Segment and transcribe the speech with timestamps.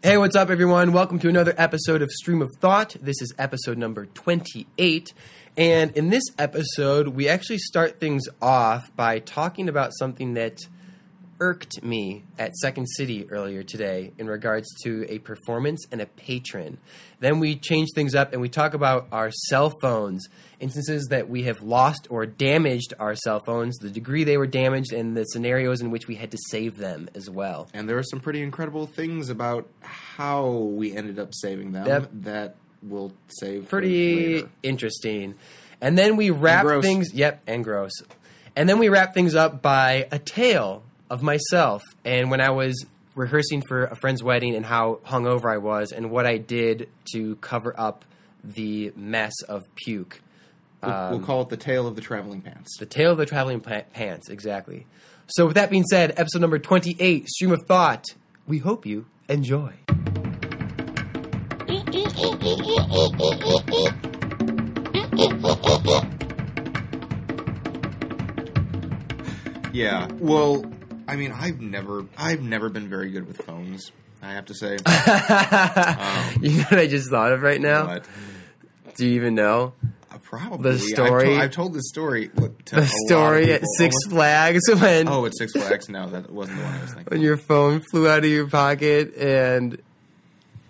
[0.00, 0.92] Hey, what's up, everyone?
[0.92, 2.94] Welcome to another episode of Stream of Thought.
[3.02, 5.12] This is episode number 28.
[5.56, 10.60] And in this episode, we actually start things off by talking about something that
[11.40, 16.78] irked me at Second City earlier today in regards to a performance and a patron.
[17.20, 20.26] Then we change things up and we talk about our cell phones,
[20.60, 24.92] instances that we have lost or damaged our cell phones, the degree they were damaged,
[24.92, 27.68] and the scenarios in which we had to save them as well.
[27.72, 32.10] And there are some pretty incredible things about how we ended up saving them Yep.
[32.22, 35.34] that we'll save pretty interesting.
[35.80, 37.12] And then we wrap things.
[37.14, 37.92] Yep, and gross.
[38.56, 42.86] And then we wrap things up by a tale of myself and when I was
[43.14, 47.36] rehearsing for a friend's wedding and how hungover I was and what I did to
[47.36, 48.04] cover up
[48.44, 50.20] the mess of puke.
[50.82, 52.76] We'll, we'll um, call it the tale of the traveling pants.
[52.78, 54.86] The tale of the traveling pa- pants, exactly.
[55.26, 58.04] So, with that being said, episode number 28, Stream of Thought.
[58.46, 59.74] We hope you enjoy.
[69.70, 70.08] Yeah.
[70.18, 70.64] Well,
[71.08, 73.90] I mean, I've never, I've never been very good with phones.
[74.22, 74.76] I have to say.
[76.42, 77.86] You know what I just thought of right now?
[77.86, 78.04] but
[78.96, 79.72] Do you even know?
[80.10, 82.30] uh, probably The story- I've, to- I've told this story.
[82.34, 83.62] look, To a The story at.
[83.76, 85.88] Six Almost- Flags when Oh, at Six Flags.
[85.88, 87.10] No, that wasn't the one I was thinking.
[87.10, 89.80] when your phone flew out of your pocket and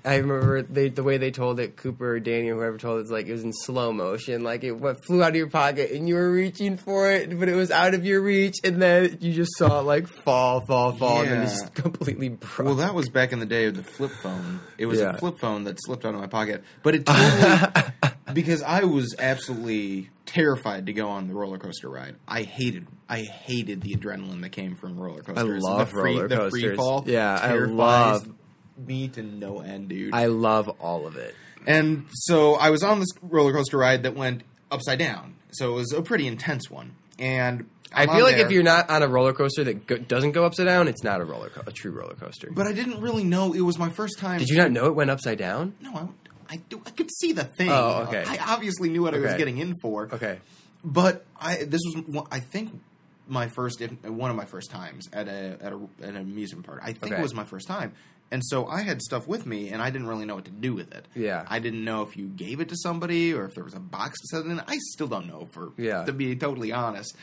[0.05, 3.03] I remember they, the way they told it, Cooper or Danny or whoever told it,
[3.03, 5.91] it's like it was in slow motion, like it what flew out of your pocket
[5.91, 9.19] and you were reaching for it, but it was out of your reach, and then
[9.21, 12.67] you just saw it like fall, fall, fall, and then it just completely broke.
[12.67, 14.61] Well, that was back in the day of the flip phone.
[14.79, 15.11] It was Yeah.
[15.15, 17.93] a flip phone that slipped out of my pocket, but it totally
[18.35, 22.17] because I was absolutely terrified to go on the roller coaster ride.
[22.27, 25.65] I hated, I hated the adrenaline that came from roller coasters.
[25.65, 28.29] I love the free, roller The free fall, Yeah, I love-
[28.79, 30.15] me to no end, dude.
[30.15, 31.35] I love all of it.
[31.67, 35.35] And so I was on this roller coaster ride that went upside down.
[35.51, 36.95] So it was a pretty intense one.
[37.19, 39.97] And I I'm feel on like if you're not on a roller coaster that go-
[39.99, 42.51] doesn't go upside down, it's not a roller co- a true roller coaster.
[42.55, 44.39] but I didn't really know it was my first time.
[44.39, 45.75] Did you not know it went upside down?
[45.81, 45.95] No,
[46.49, 47.71] I, I, do- I could see the thing.
[47.71, 48.25] Oh, okay.
[48.27, 50.09] I obviously knew what I was getting in for.
[50.13, 50.39] Okay.
[50.85, 52.79] But I this was I think
[53.27, 56.81] my first one of my first times at a at a at an amusement park.
[56.83, 57.17] I think Okay.
[57.17, 57.95] it was my first time.
[58.31, 60.75] And so I had stuff with me and I didn't really know what to do
[60.75, 61.07] with it.
[61.15, 61.47] Yeah.
[61.49, 64.21] I didn't know if you gave it to somebody or if there was a box
[64.21, 64.61] to set it in.
[64.61, 66.05] I still don't know for Yeah.
[66.05, 67.17] to be totally honest.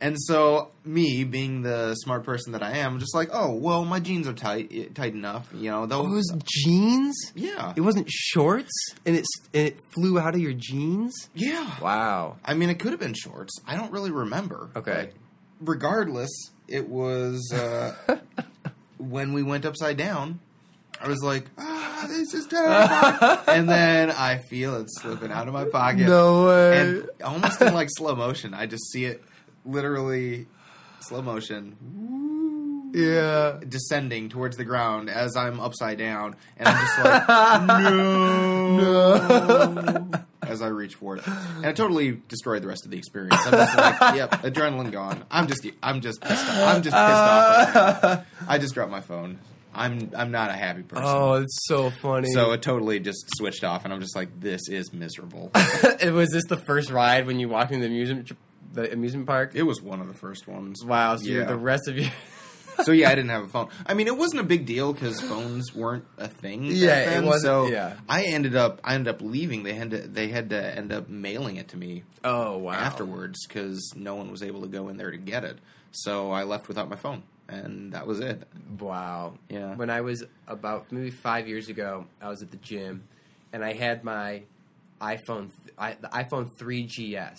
[0.00, 4.00] And so me being the smart person that I am, just like, oh well, my
[4.00, 5.86] jeans are tight tight enough, you know.
[5.86, 7.16] Those, it was jeans.
[7.36, 8.72] yeah, It wasn't shorts,
[9.06, 9.24] and it
[9.54, 11.12] and it flew out of your jeans.
[11.34, 11.70] yeah.
[11.80, 12.36] Wow.
[12.44, 13.52] I mean, it could have been shorts.
[13.64, 14.70] I don't really remember.
[14.74, 15.10] Okay.
[15.60, 16.30] But regardless,
[16.66, 17.94] it was uh,
[18.98, 20.40] when we went upside down.
[21.02, 23.38] I was like, ah, this is terrifying.
[23.48, 26.06] and then I feel it slipping out of my pocket.
[26.06, 26.78] No way.
[26.78, 28.54] And almost in like slow motion.
[28.54, 29.22] I just see it
[29.64, 30.46] literally
[31.00, 31.76] slow motion
[32.94, 33.58] yeah.
[33.68, 36.36] descending towards the ground as I'm upside down.
[36.56, 37.26] And I'm just like,
[38.78, 40.08] no.
[40.42, 43.40] As I reach for it, and it totally destroyed the rest of the experience.
[43.46, 46.44] I'm just like, "Yep, adrenaline gone." I'm just, I'm just pissed.
[46.44, 46.74] Off.
[46.74, 48.04] I'm just pissed off.
[48.04, 48.24] Right.
[48.48, 49.38] I just dropped my phone.
[49.74, 51.04] I'm, I'm not a happy person.
[51.06, 52.30] Oh, it's so funny.
[52.32, 56.30] So it totally just switched off, and I'm just like, "This is miserable." it was
[56.30, 58.30] this the first ride when you walked in the amusement
[58.72, 59.52] the amusement park?
[59.54, 60.84] it was one of the first ones.
[60.84, 61.16] Wow.
[61.16, 61.44] So Yeah.
[61.44, 62.08] the rest of you.
[62.84, 63.68] so yeah, I didn't have a phone.
[63.84, 66.64] I mean, it wasn't a big deal because phones weren't a thing.
[66.64, 67.94] Yeah, it wasn't- So yeah.
[68.08, 69.62] I ended up, I ended up leaving.
[69.62, 72.72] They had to, they had to end up mailing it to me oh wow.
[72.72, 75.58] afterwards because no one was able to go in there to get it.
[75.90, 78.42] So I left without my phone, and that was it.
[78.78, 79.34] Wow.
[79.48, 79.74] Yeah.
[79.74, 83.04] When I was about maybe five years ago, I was at the gym,
[83.52, 84.42] and I had my
[85.00, 87.38] iPhone, I, the iPhone 3GS.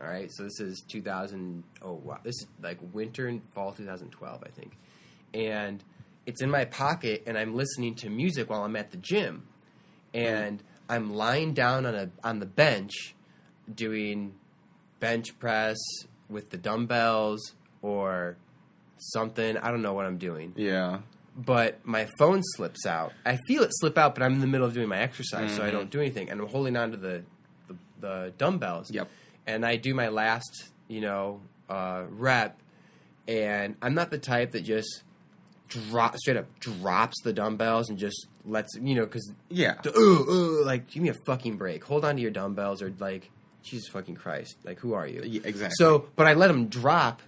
[0.00, 1.64] All right, so this is 2000.
[1.82, 4.76] Oh wow, this is like winter and fall 2012, I think,
[5.34, 5.82] and
[6.24, 9.48] it's in my pocket, and I'm listening to music while I'm at the gym,
[10.14, 13.14] and I'm lying down on a on the bench,
[13.74, 14.34] doing
[15.00, 15.76] bench press
[16.28, 18.36] with the dumbbells or
[19.00, 19.56] something.
[19.56, 20.98] I don't know what I'm doing Yeah.
[21.36, 23.12] but my phone slips out.
[23.24, 25.62] I feel it slip out, but I'm in the middle of doing my exercise, so
[25.64, 27.22] I don't do anything, and I'm holding on to the
[27.68, 28.90] the, the dumbbells.
[28.90, 29.08] Yep.
[29.46, 32.58] And I do my last, you know, uh, rep,
[33.26, 35.02] and I'm not the type that just
[35.68, 39.74] drop straight up drops the dumbbells and just lets you know because Yeah.
[40.64, 41.84] like give me a fucking break.
[41.84, 43.30] Hold on to your dumbbells or like
[43.62, 45.22] Jesus fucking Christ, like who are you?
[45.26, 45.74] Yeah, exactly.
[45.76, 47.20] So, but I let them drop,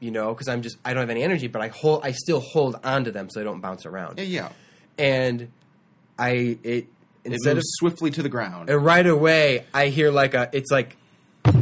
[0.00, 2.40] you know, because I'm just I don't have any energy, but I hold I still
[2.40, 4.18] hold on to them so they don't bounce around.
[4.18, 4.48] Yeah, yeah.
[4.98, 5.48] and
[6.18, 6.86] I it
[7.24, 8.70] It instead of swiftly to the ground.
[8.70, 10.96] and right away I hear like a it's like
[11.44, 11.54] I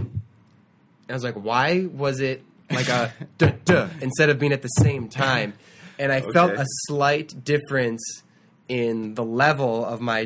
[1.13, 5.09] was like why was it like a duh, duh, instead of being at the same
[5.09, 5.55] time
[5.99, 8.23] and I felt a slight difference
[8.69, 10.25] in the level of my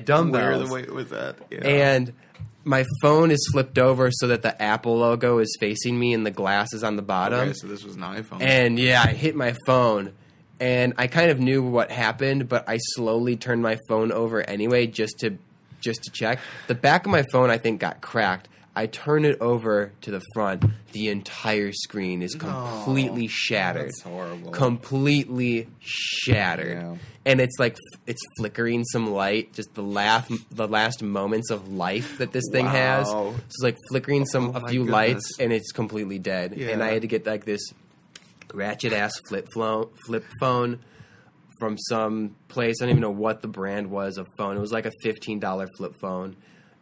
[0.59, 1.37] Where the weight was that?
[1.51, 1.67] Yeah.
[1.67, 2.13] and
[2.65, 6.31] my phone is flipped over so that the Apple logo is facing me and the
[6.31, 8.43] glass is on the bottom okay, so this was an iPhone.
[8.43, 10.13] and yeah, I hit my phone,
[10.61, 14.87] and I kind of knew what happened, but I slowly turned my phone over anyway,
[14.87, 15.39] just to
[15.81, 16.41] just to check.
[16.67, 18.49] The back of my phone, I think, got cracked.
[18.79, 20.65] I turn it over to the front.
[20.93, 23.89] The entire screen is completely shattered.
[23.89, 24.53] that's horrible.
[24.53, 26.79] Completely shattered.
[26.79, 26.97] Yeah.
[27.27, 27.77] And it's like
[28.07, 32.67] it's flickering some light, just the last the last moments of life that this thing
[32.67, 33.09] has.
[33.09, 34.93] So it's like flickering some Oh a few goodness.
[34.93, 36.53] lights, and it's completely dead.
[36.53, 37.61] And I had to get like this
[38.55, 40.79] ratchet ass flip phone flip phone
[41.59, 42.77] from some place.
[42.81, 44.57] I don't even know what the brand was of phone.
[44.57, 46.37] It was like a fifteen dollar flip phone,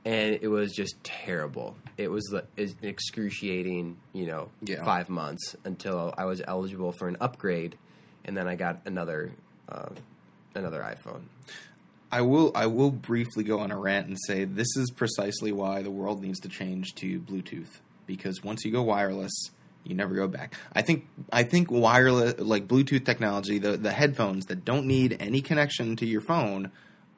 [0.07, 1.77] and it was just terrible.
[1.99, 4.85] It was is excruciating, you know, Yeah.
[4.85, 7.77] five months until I was eligible for an upgrade,
[8.25, 9.33] and then I got another
[9.69, 9.89] uh,
[10.55, 11.23] another iPhone.
[12.13, 15.83] I will I will briefly go on a rant and say this is precisely why
[15.83, 19.33] the world needs to change to Bluetooth because once you go wireless,
[19.83, 20.55] you never go back.
[20.73, 25.41] I think I think wireless like Bluetooth technology, the the headphones that don't need any
[25.43, 26.71] connection to your phone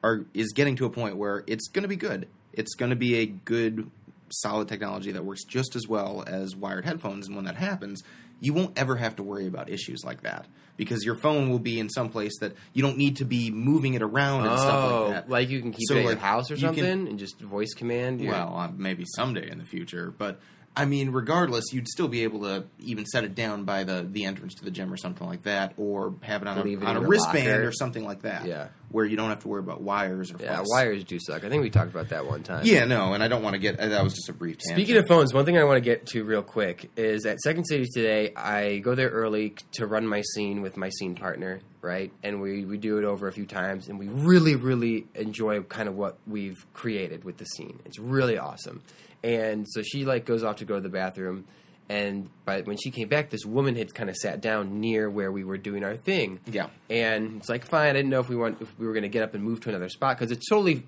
[0.03, 2.27] are is getting to a point where it's going to be good.
[2.59, 3.89] It's going to be a good
[4.29, 8.03] solid technology that works just as well as wired headphones and when that happens,
[8.41, 10.45] you won't ever have to worry about issues like that
[10.77, 13.93] because your phone will be in some place that you don't need to be moving
[13.95, 15.29] it around and stuff like that.
[15.29, 17.39] Like you can keep So, it at your house or you can- something and just
[17.39, 18.21] voice command.
[18.21, 20.39] your- Well, uh, maybe someday in the future, but
[20.75, 24.25] I mean, regardless, you'd still be able to even set it down by the the
[24.25, 26.87] entrance to the gym or something like that, or have it on Leave a, it
[26.89, 27.67] on a wristband locker.
[27.67, 28.45] or something like that.
[28.45, 28.67] Yeah.
[28.89, 31.43] where you don't have to worry about wires or yeah, wires do suck.
[31.43, 32.65] I think we talked about that one time.
[32.65, 33.77] Yeah, no, and I don't want to get.
[33.77, 34.57] That was just a brief.
[34.59, 34.77] Tangent.
[34.77, 37.65] Speaking of phones, one thing I want to get to real quick is at Second
[37.65, 38.31] City today.
[38.35, 42.11] I go there early to run my scene with my scene partner, right?
[42.23, 45.89] And we, we do it over a few times, and we really, really enjoy kind
[45.89, 47.79] of what we've created with the scene.
[47.85, 48.81] It's really awesome.
[49.23, 51.45] And so she like goes off to go to the bathroom,
[51.89, 55.31] and by when she came back, this woman had kind of sat down near where
[55.31, 56.39] we were doing our thing.
[56.45, 56.67] Yeah.
[56.89, 57.89] and it's like fine.
[57.89, 59.59] I didn't know if we want if we were going to get up and move
[59.61, 60.85] to another spot because it's totally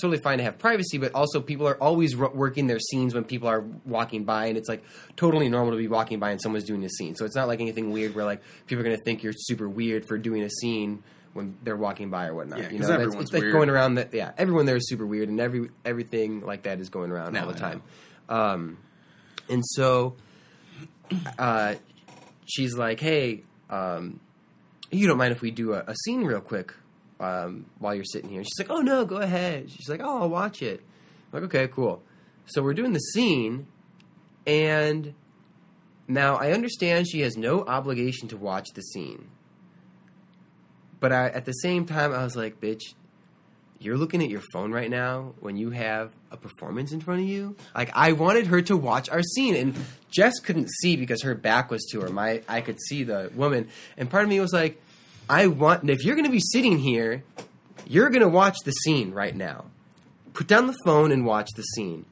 [0.00, 3.24] totally fine to have privacy, but also people are always ro- working their scenes when
[3.24, 4.82] people are walking by, and it's like
[5.16, 7.14] totally normal to be walking by and someone's doing a scene.
[7.14, 9.68] So it's not like anything weird where like people are going to think you're super
[9.68, 12.58] weird for doing a scene when they're walking by or whatnot.
[12.58, 13.52] Yeah, you know, everyone's it's like weird.
[13.54, 14.12] going around that.
[14.12, 17.42] Yeah, everyone there is super weird, and every everything like that is going around No,
[17.42, 17.82] all the time.
[18.28, 18.78] Um,
[19.48, 20.16] and so
[21.38, 21.74] uh,
[22.46, 24.20] she's like, "Hey, um,
[24.90, 26.74] you don't mind if we do a, a scene real quick
[27.20, 30.30] um, while you're sitting here?" She's like, "Oh no, go ahead." She's like, "Oh, I'll
[30.30, 30.80] watch it."
[31.32, 32.02] I'm like, okay, cool.
[32.46, 33.66] So we're doing the scene,
[34.46, 35.14] and
[36.08, 39.30] now I understand she has no obligation to watch the scene,
[41.02, 42.94] but I, at the same time, I was like, "Bitch."
[43.78, 47.26] You're looking at your phone right now when you have a performance in front of
[47.26, 47.56] you.
[47.74, 49.74] Like I wanted her to watch our scene, and
[50.08, 52.08] Jess couldn't see because her back was to her.
[52.08, 54.80] My I could see the woman, and part of me was like,
[55.28, 57.24] I want if you're going to be sitting here,
[57.88, 59.64] you're going to watch the scene right now.
[60.32, 62.06] Put down the phone and watch the scene.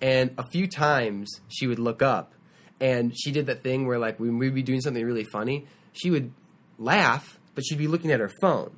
[0.00, 2.32] And a few times she would look up,
[2.80, 6.10] and she did that thing where like when we'd be doing something really funny, she
[6.10, 6.32] would
[6.78, 8.70] laugh, but she'd be looking at her phone.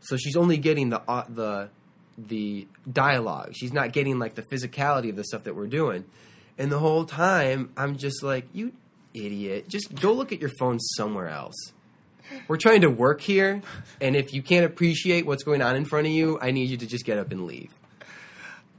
[0.00, 1.70] So she's only getting the uh, the
[2.18, 3.52] the dialogue.
[3.54, 6.04] She's not getting like the physicality of the stuff that we're doing.
[6.58, 8.72] And the whole time, I'm just like, you
[9.12, 11.72] idiot, just go look at your phone somewhere else.
[12.48, 13.62] We're trying to work here,
[14.00, 16.76] and if you can't appreciate what's going on in front of you, I need you
[16.78, 17.70] to just get up and leave.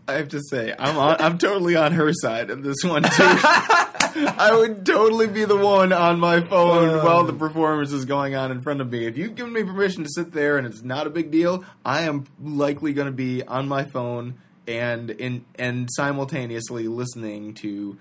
[0.07, 3.09] I have to say, I'm on, I'm totally on her side in this one too.
[3.19, 7.03] I would totally be the one on my phone Uh.
[7.03, 9.05] while the performance is going on in front of me.
[9.05, 12.03] If you've given me permission to sit there and it's not a big deal, I
[12.03, 14.35] am likely going to be on my phone
[14.67, 17.97] and in and simultaneously listening to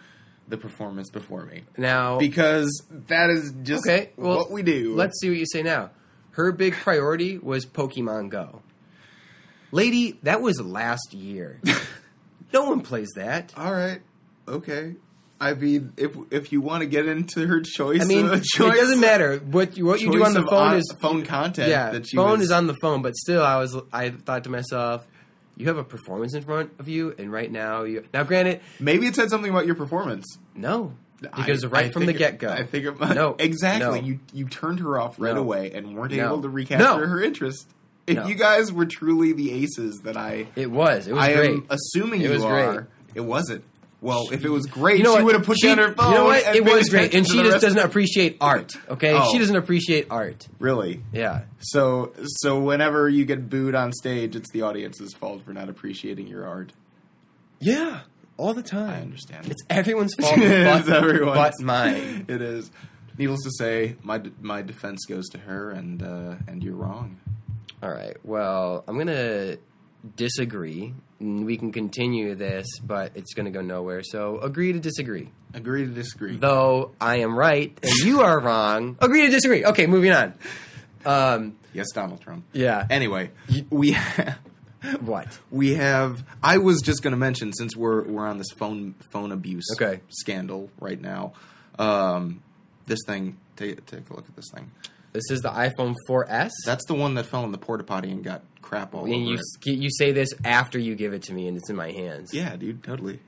[0.48, 4.94] the performance before me Now, because that is just okay, well, what we do.
[4.94, 5.90] Let's see what you say now.
[6.32, 8.62] Her big priority was Pokemon Go.
[9.72, 11.60] Lady, that was last year.
[12.52, 13.52] no one plays that.
[13.56, 14.00] All right,
[14.48, 14.94] okay.
[15.38, 18.44] I mean, if if you want to get into her choice, I mean, uh, it
[18.58, 21.68] doesn't matter what you what you do on the phone on- is phone content.
[21.68, 21.92] yeah.
[22.14, 25.06] phone was, is on the phone, but still, I was I thought to myself,
[25.58, 29.06] you have a performance in front of you, and right now you now granted Maybe
[29.06, 32.50] it said something about your performance no because I- right I from the get go
[32.50, 34.00] I think it, No, exactly.
[34.00, 34.06] no.
[34.06, 35.40] You you turned her off right No.
[35.42, 37.68] away and weren't able to recapture her interest.
[38.08, 38.26] if No.
[38.26, 41.06] you guys were truly the aces that I, It was.
[41.06, 41.50] It was I great.
[41.52, 42.72] am assuming It you was are.
[42.72, 42.86] great.
[43.14, 43.64] It wasn't.
[44.02, 46.12] Well, if it was great, you know she would have put She- down her phone.
[46.12, 46.54] You know what?
[46.54, 48.72] It was great, and she just doesn't appreciate art.
[48.90, 49.32] Okay, Oh.
[49.32, 50.46] she doesn't appreciate art.
[50.58, 51.02] Really?
[51.12, 51.44] Yeah.
[51.60, 56.26] So, so whenever you get booed on stage, it's the audience's fault for not appreciating
[56.28, 56.72] your art.
[57.58, 58.00] Yeah.
[58.36, 58.90] All the time.
[58.90, 59.46] I understand.
[59.50, 61.36] It's everyone's fault, It's but, everyone's.
[61.58, 62.26] but mine.
[62.28, 62.70] It is.
[63.18, 67.16] Needless to say, my my defense goes to her, and uh, and you're wrong.
[67.82, 68.16] All right.
[68.24, 69.56] Well, I'm gonna
[70.16, 70.94] disagree.
[71.20, 74.02] and We can continue this, but it's gonna go nowhere.
[74.04, 75.30] So agree to disagree.
[75.54, 76.36] Agree to disagree.
[76.36, 78.96] Though I am right and you are wrong.
[79.00, 79.64] Agree to disagree.
[79.64, 80.34] Okay, moving on.
[81.04, 82.44] Um, yes, Donald Trump.
[82.52, 82.86] yeah.
[82.90, 83.30] Anyway,
[83.70, 84.38] we have,
[85.00, 85.38] What?
[85.50, 86.24] we have.
[86.42, 90.00] I was just going to mention since we're we're on this phone phone abuse Okay.
[90.08, 91.32] scandal right now.
[91.78, 92.42] Um,
[92.86, 93.36] this thing.
[93.56, 94.70] Take take a look at this thing.
[95.16, 96.50] This is the iPhone 4S.
[96.66, 99.22] That's the one that fell in the porta potty and got crap all and over
[99.24, 99.70] you it.
[99.78, 102.34] you say this after you give it to me and it's in my hands.
[102.34, 103.20] Yeah, dude, totally.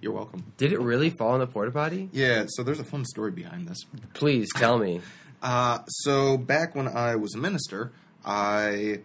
[0.00, 0.44] You're welcome.
[0.56, 2.08] Did it really fall in the porta potty?
[2.10, 3.78] Yeah, so there's a fun story behind this.
[4.14, 5.00] Please tell me.
[5.42, 7.92] Uh, so back when I was a minister,
[8.24, 9.00] I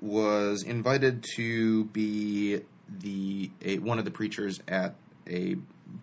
[0.00, 2.60] was invited to be
[3.00, 4.94] the a, one of the preachers at
[5.28, 5.56] a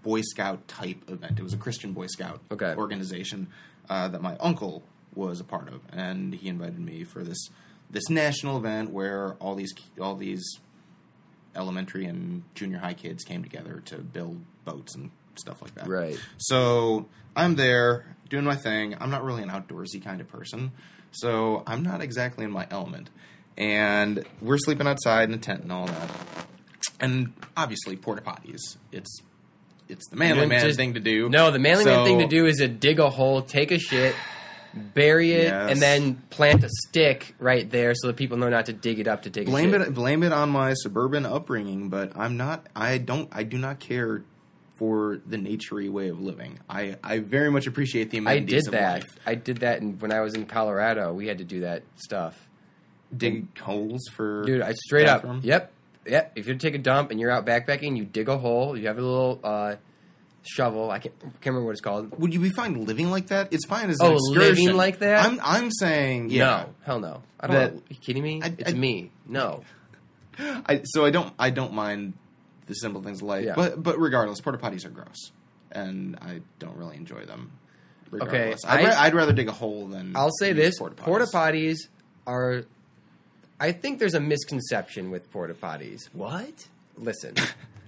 [0.04, 1.40] Boy Scout type event.
[1.40, 2.74] It was a Christian Boy Scout Okay.
[2.76, 3.48] organization
[3.90, 4.84] uh, that my uncle
[5.16, 7.50] was a part of, and he invited me for this
[7.90, 10.44] this national event where all these all these
[11.56, 15.88] elementary and junior high kids came together to build boats and stuff like that.
[15.88, 16.20] Right.
[16.38, 18.96] So I'm there doing my thing.
[19.00, 20.72] I'm not really an outdoorsy kind of person,
[21.12, 23.10] so I'm not exactly in my element.
[23.56, 26.10] And we're sleeping outside in a tent and all that.
[27.00, 28.78] And obviously, porta potties.
[28.92, 29.22] It's
[29.88, 31.30] it's the manly man just- thing to do.
[31.30, 34.16] No, the manly man thing to do is to dig a hole, take a shit,
[34.74, 35.72] bury it, Yes.
[35.72, 39.08] and then plant a stick right there so that people know not to dig it
[39.08, 42.68] up to take blame it blame it on my suburban upbringing, but I'm not.
[42.76, 43.30] I don't.
[43.32, 44.24] I do not care
[44.76, 46.60] for the naturey way of living.
[46.70, 48.94] I I very much appreciate the I did that.
[49.04, 49.20] life.
[49.26, 51.14] I did that in, when I was in Colorado.
[51.14, 52.48] We had to do that stuff.
[53.16, 55.38] Dig holes for Dude, I straight bathroom.
[55.38, 55.46] up.
[55.46, 55.72] Yep.
[56.08, 56.32] Yep.
[56.36, 58.98] If you take a dump and you're out backpacking, you dig a hole, you have
[58.98, 59.76] a little uh,
[60.44, 60.92] shovel.
[60.92, 62.18] I can't, can't remember what it's called.
[62.20, 63.52] Would you be fine living like that?
[63.54, 64.40] It's fine as Oh, an excursion.
[64.66, 65.26] living like that?
[65.26, 66.44] I'm I'm saying yeah.
[66.46, 66.76] No.
[66.86, 67.22] Hell no.
[67.40, 68.42] I don't That- Are you kidding me?
[68.44, 69.12] I- it's I- me.
[69.28, 69.64] No.
[70.40, 72.14] I, so I don't I don't mind
[72.68, 73.54] the simple things like Yeah.
[73.56, 75.32] but but regardless, porta potties are gross,
[75.72, 77.52] and I don't really enjoy them.
[78.12, 78.64] Regardless.
[78.66, 80.14] I- I'd, ra- I'd rather dig a hole than.
[80.16, 81.78] I'll say this: porta porta potties
[82.28, 82.64] are.
[83.60, 86.10] I think there's a misconception with porta potties.
[86.14, 86.68] What?
[86.98, 87.36] Listen,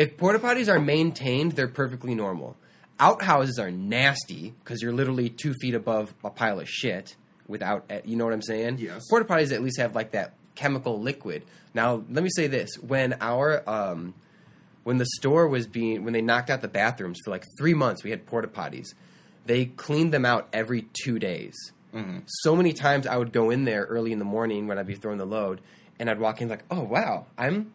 [0.00, 2.56] if porta potties are maintained, they're perfectly normal.
[2.98, 7.16] Outhouses are nasty because you're literally two feet above a pile of shit
[7.46, 7.84] without.
[8.06, 8.78] You know what I'm saying?
[8.78, 9.06] Yes.
[9.10, 11.44] Porta potties at least have like that chemical liquid.
[11.74, 14.14] Now, let me say this: when our um,
[14.84, 18.02] when the store was being when they knocked out the bathrooms for like three months,
[18.02, 18.94] we had porta potties.
[19.44, 21.54] They cleaned them out every two days.
[22.26, 24.94] So many times I would go in there early in the morning when I'd be
[24.94, 25.60] throwing the load,
[25.98, 27.74] and I'd walk in like, "Oh wow, I'm."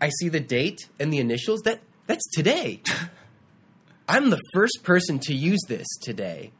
[0.00, 1.62] I see the date and the initials.
[1.62, 2.82] That that's today.
[4.08, 6.52] I'm the first person to use this today.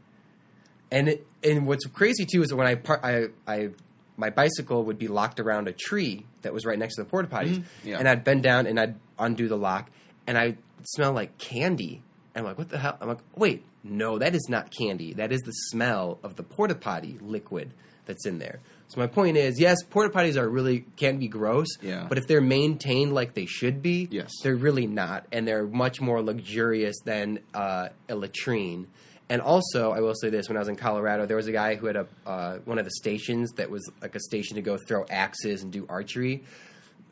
[0.91, 3.71] And it, and what's crazy too is that when I, par- I I
[4.17, 7.29] my bicycle would be locked around a tree that was right next to the porta
[7.29, 7.89] potties, mm-hmm.
[7.89, 7.99] Yeah.
[7.99, 9.91] and I'd bend down and I'd undo the lock,
[10.27, 12.03] and I smell like candy.
[12.35, 12.97] And I'm like, what the hell?
[13.01, 15.15] I'm like, wait, no, that is not candy.
[15.15, 17.73] That is the smell of the porta potty liquid
[18.05, 18.61] that's in there.
[18.89, 22.07] So my point is, yes, porta potties are really can be gross, Yeah.
[22.09, 24.31] but if they're maintained like they should be, Yes.
[24.43, 28.87] they're really not, and they're much more luxurious than uh, a latrine.
[29.29, 31.75] And also, I will say this: when I was in Colorado, there was a guy
[31.75, 34.77] who had a uh, one of the stations that was like a station to go
[34.77, 36.45] throw axes and do archery.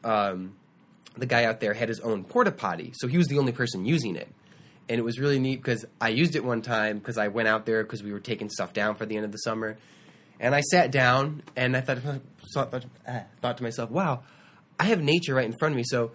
[0.05, 0.55] Um,
[1.17, 3.85] the guy out there had his own porta potty, so he was the only person
[3.85, 4.29] using it.
[4.89, 7.67] And it was really neat because I used it one time because I went out
[7.67, 9.77] there because we were taking stuff down for the end of the summer,
[10.41, 11.99] and I sat down and I thought
[12.55, 12.85] thought,
[13.41, 14.23] thought, to myself, "Wow,
[14.79, 16.13] I have nature right in front of me." So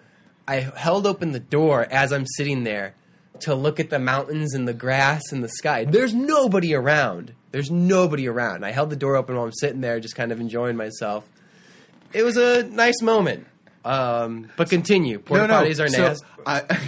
[0.48, 2.96] I held open the door as I'm sitting there
[3.42, 5.86] to look at the mountains and the grass and the sky.
[5.86, 7.34] There's nobody around.
[7.52, 8.66] There's nobody around.
[8.66, 11.28] I held the door open while I'm sitting there, just kind of enjoying myself.
[12.14, 13.48] It was a nice moment.
[13.86, 15.20] Um, but continue.
[15.20, 16.26] Porta potties are so nasty.
[16.46, 16.80] I,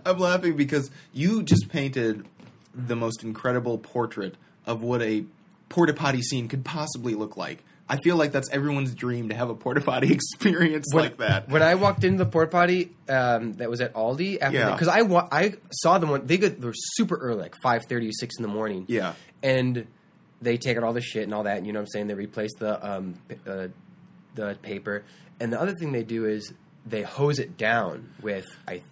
[0.04, 2.26] I'm laughing because you just painted
[2.74, 5.24] the most incredible portrait of what a
[5.68, 7.64] porta potty scene could possibly look like.
[7.90, 11.48] I feel like that's everyone's dream to have a porta potty experience when, like that.
[11.48, 14.72] When I walked into the porta potty um, that was at Aldi, after Yeah.
[14.72, 18.10] because I wa- I saw them one they got they were super early, like 5.30,
[18.12, 18.84] 6 in the morning.
[18.88, 19.14] Yeah.
[19.42, 19.86] and
[20.40, 22.06] they take out all the shit and all that, and you know what I'm saying.
[22.08, 23.14] They replace the um,
[23.46, 23.68] uh,
[24.36, 25.02] the paper,
[25.40, 26.52] and the other thing they do is
[26.86, 28.82] they hose it down with I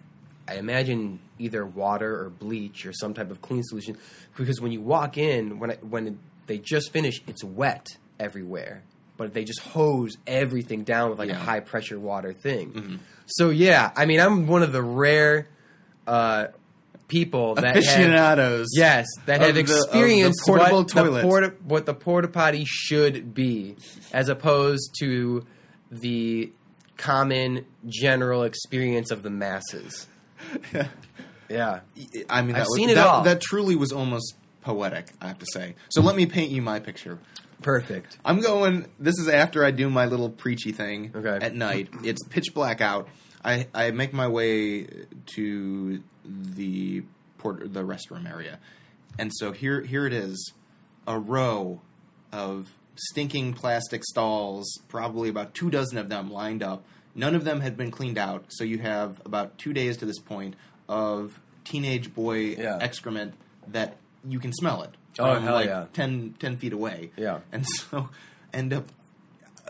[0.45, 3.95] I imagine either water or bleach or some type of clean solution
[4.35, 7.87] because when you walk in when I, when they just finish, it's wet
[8.19, 8.83] everywhere.
[9.17, 12.99] But they just hose everything down with like a high pressure water thing.
[13.25, 15.47] So yeah, I mean, I'm one of the rare
[16.05, 16.47] uh,
[17.07, 18.67] people that have, Aficionados.
[18.75, 21.21] Yes, that have the- of the experienced portable what toilet.
[21.21, 23.75] the porta, what the porta potty should be,
[24.13, 25.45] as opposed to
[25.91, 26.51] the
[26.97, 30.07] common general experience of the masses.
[31.49, 31.79] Yeah,
[32.29, 33.23] I mean, I've was- seen it that, all.
[33.23, 34.35] That truly was almost
[34.67, 35.75] poetic, I have to say.
[35.89, 37.19] So let me paint you my picture.
[37.61, 38.17] perfect.
[38.25, 38.85] I'm going.
[38.99, 41.43] This is after I do my little preachy thing Okay.
[41.45, 41.89] at night.
[42.03, 43.07] It's pitch black out.
[43.45, 44.87] I, I make my way
[45.35, 47.03] to the
[47.37, 48.59] port, the restroom area,
[49.17, 50.51] and so here here it is,
[51.07, 51.79] a row
[52.33, 56.83] of stinking plastic stalls, probably about two dozen of them lined up.
[57.15, 60.19] None of them had been cleaned out, so you have about two days to this
[60.19, 60.55] point
[60.89, 62.77] of teenage boy Yeah.
[62.81, 63.33] excrement
[63.69, 63.97] that
[64.27, 64.91] you can smell it.
[65.19, 65.85] Oh, from, hell like yeah.
[65.93, 67.11] 10, 10 feet away.
[67.17, 67.39] Yeah.
[67.51, 68.09] And so
[68.53, 68.85] end up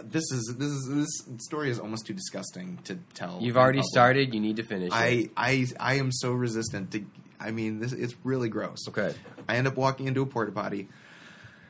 [0.04, 3.40] this is this is this story is almost too disgusting to tell.
[3.42, 3.92] You've already public.
[3.92, 4.34] started.
[4.34, 4.88] You need to finish.
[4.88, 4.94] it.
[4.94, 7.04] I I I am so resistant to
[7.40, 8.88] I mean this it's really gross.
[8.90, 9.14] okay.
[9.48, 10.88] I end up walking into a porta potty.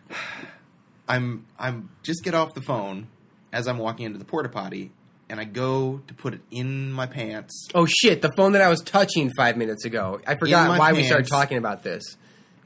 [1.08, 3.08] I'm I'm just get off the phone
[3.54, 4.92] as I'm walking into the porta potty
[5.30, 8.22] and I go to put it in my pants Oh shit!
[8.22, 10.20] The phone that I was touching five minutes ago.
[10.28, 12.18] I forgot why we started talking about this.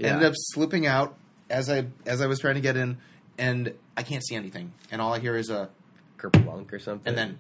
[0.02, 0.14] Yeah.
[0.14, 1.16] ended up slipping out
[1.50, 2.98] as I as I was trying to get in
[3.38, 5.70] and I can't see anything and all I hear is a
[6.18, 7.08] kerplunk or something.
[7.10, 7.40] and then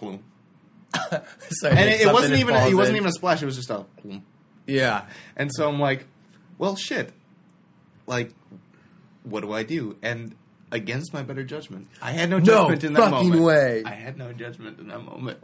[0.00, 0.22] boom.
[1.50, 3.42] Sorry, and it, it wasn't even it wasn't even a splash.
[3.42, 4.24] It was just a, boom.
[4.66, 5.04] Yeah.
[5.36, 6.06] and so I'm like,
[6.58, 7.12] well, shit.
[8.06, 8.32] Like,
[9.24, 9.96] what do I do?
[10.02, 10.34] And
[10.72, 13.44] against my better judgment, I had no No judgment in that fucking moment.
[13.44, 13.82] way.
[13.84, 15.38] I had no judgment in that moment.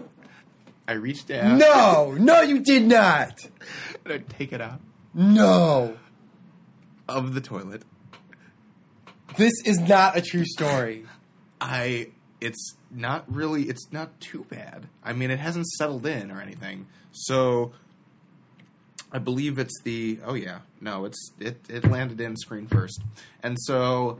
[0.88, 1.58] I reached down.
[1.58, 3.38] No, no, you did not.
[4.06, 4.80] I take it out
[5.14, 5.96] No,
[7.08, 7.82] of the toilet.
[9.36, 11.04] this is not a true story.
[11.60, 12.08] I.
[12.40, 13.62] It's not really.
[13.64, 14.86] It's not too bad.
[15.02, 16.86] I mean, it hasn't settled in or anything.
[17.12, 17.72] So.
[19.12, 23.00] I believe it's the oh yeah no it's it it landed in screen first
[23.44, 24.18] and so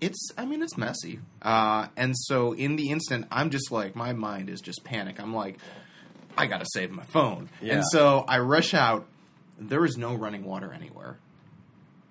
[0.00, 4.12] it's I mean it's messy uh, and so in the instant I'm just like my
[4.12, 5.58] mind is just panic I'm like
[6.36, 7.74] I gotta save my phone Yeah.
[7.74, 9.06] and so I rush out
[9.56, 11.18] there is no running water anywhere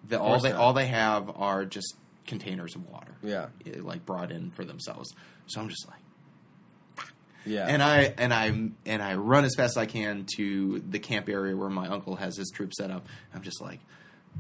[0.08, 0.60] the, all they not.
[0.60, 1.96] all they have are just
[2.28, 3.48] containers of water Yeah.
[3.82, 5.10] like brought in for themselves
[5.48, 6.00] so I'm just like
[7.46, 7.68] Yeah.
[7.68, 8.46] and I and I
[8.86, 12.16] and I run as fast as I can to the camp area where my uncle
[12.16, 13.06] has his troop set up.
[13.34, 13.80] I'm just like,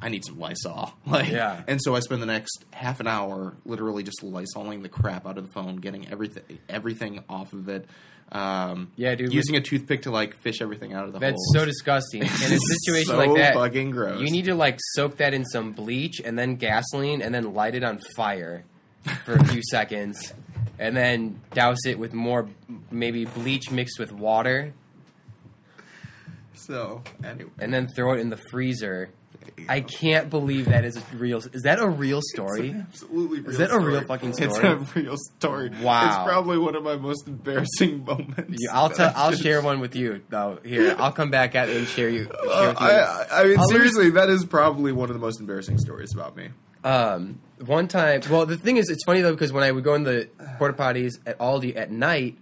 [0.02, 0.93] I need some Lysol.
[1.06, 1.62] Like, Yeah.
[1.67, 5.38] And so I spend the next half an hour literally just Lysoling the crap out
[5.38, 7.86] of the phone, getting everything everything off of it.
[8.34, 11.54] Um, Yeah, dude, Using a toothpick to like fish everything out of the That's holes.
[11.54, 12.22] so disgusting.
[12.24, 14.19] In a situation so like that, fucking gross.
[14.22, 17.76] you need to like soak that in some bleach and then gasoline and then light
[17.76, 18.63] it on fire
[19.26, 20.34] for a few seconds
[20.80, 22.50] and then douse it with more
[22.89, 24.74] maybe bleach mixed with water
[26.56, 27.50] so anyway.
[27.60, 29.10] and then throw it in the freezer.
[29.69, 31.38] I can't believe that is real.
[31.53, 32.71] Is that a real story?
[32.77, 34.49] Absolutely real Is that a real fucking story.
[34.51, 35.69] It's a real story.
[35.82, 36.06] Wow.
[36.08, 38.58] It's probably one of my most embarrassing moments.
[38.62, 39.10] You- I'll that tell.
[39.15, 40.60] I I'll share one with you though.
[40.63, 42.25] Here, I'll come back at and share you.
[42.25, 42.88] Share Uh, with you.
[42.88, 46.36] I, I mean, I'll seriously, that is probably one of the most embarrassing stories about
[46.36, 46.49] me.
[46.84, 49.93] Um, one time, well, the thing is, it's funny though because when I would go
[49.93, 50.27] in the
[50.58, 52.38] porta potties at Aldi at night,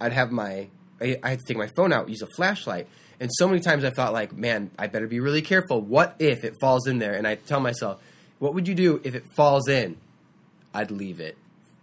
[0.00, 0.68] I'd have my,
[1.00, 2.88] I, I had to take my phone out, use a flashlight,
[3.20, 5.80] and so many times I thought like, man, I better be really careful.
[5.80, 7.14] What if it falls in there?
[7.14, 8.02] And I tell myself,
[8.38, 9.96] what would you do if it falls in?
[10.72, 11.36] I'd leave it,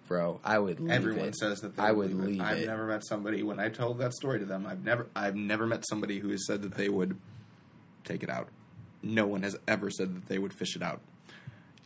[0.08, 0.40] bro.
[0.44, 0.80] I would.
[0.80, 1.36] Leave Everyone it.
[1.38, 2.44] says that they I would would leave it.
[2.44, 4.66] leave I've never met somebody when I told that story to them.
[4.68, 7.18] I've never, I've never met somebody who has said that they would
[8.04, 8.50] take it out.
[9.02, 11.02] No one has ever said that they would fish it out.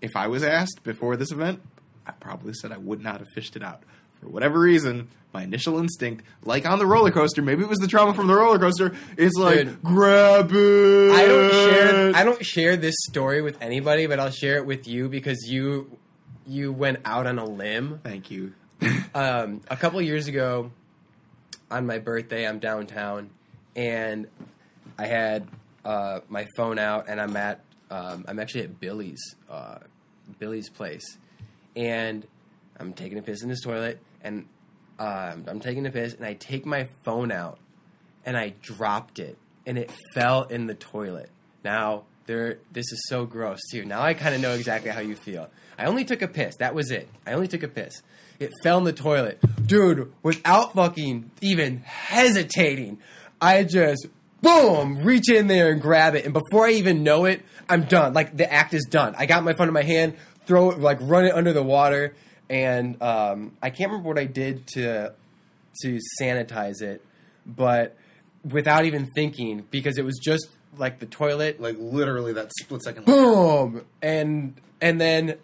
[0.01, 1.61] If I was asked before this event,
[2.05, 3.83] I probably said I would not have fished it out.
[4.19, 7.87] For whatever reason, my initial instinct, like on the roller coaster, maybe it was the
[7.87, 9.83] trauma from the roller coaster, is like Dude.
[9.83, 11.11] grab it.
[11.11, 12.15] I don't share.
[12.15, 15.97] I don't share this story with anybody, but I'll share it with you because you,
[16.47, 17.99] you went out on a limb.
[18.03, 18.53] Thank you.
[19.13, 20.71] um, a couple years ago,
[21.69, 23.29] on my birthday, I'm downtown,
[23.75, 24.27] and
[24.97, 25.47] I had
[25.83, 29.79] uh, my phone out, and I'm at um, I'm actually at Billy's uh,
[30.39, 31.17] Billy's place,
[31.75, 32.25] and
[32.79, 34.45] I'm taking a piss in his toilet, and
[34.99, 37.59] um, I'm taking a piss, and I take my phone out,
[38.25, 41.29] and I dropped it, and it fell in the toilet.
[41.63, 43.85] Now There, this is so gross too.
[43.85, 45.49] Now I kind of know exactly how you feel.
[45.77, 46.55] I only took a piss.
[46.57, 47.07] That was it.
[47.25, 48.01] I only took a piss.
[48.39, 50.11] It fell in the toilet, dude.
[50.23, 52.99] Without fucking even hesitating,
[53.39, 54.07] I just
[54.41, 58.13] boom reach in there and grab it, and before I even know it, I'm done.
[58.13, 59.15] Like the act is done.
[59.17, 62.15] I got my phone in my hand, throw it, like run it under the water,
[62.49, 65.13] and um, I can't remember what I did to
[65.81, 67.03] to sanitize it,
[67.45, 67.95] but
[68.49, 71.59] without even thinking, because it was just like the toilet.
[71.59, 73.05] Like literally that split second.
[73.05, 73.85] boom!
[74.01, 75.37] And and then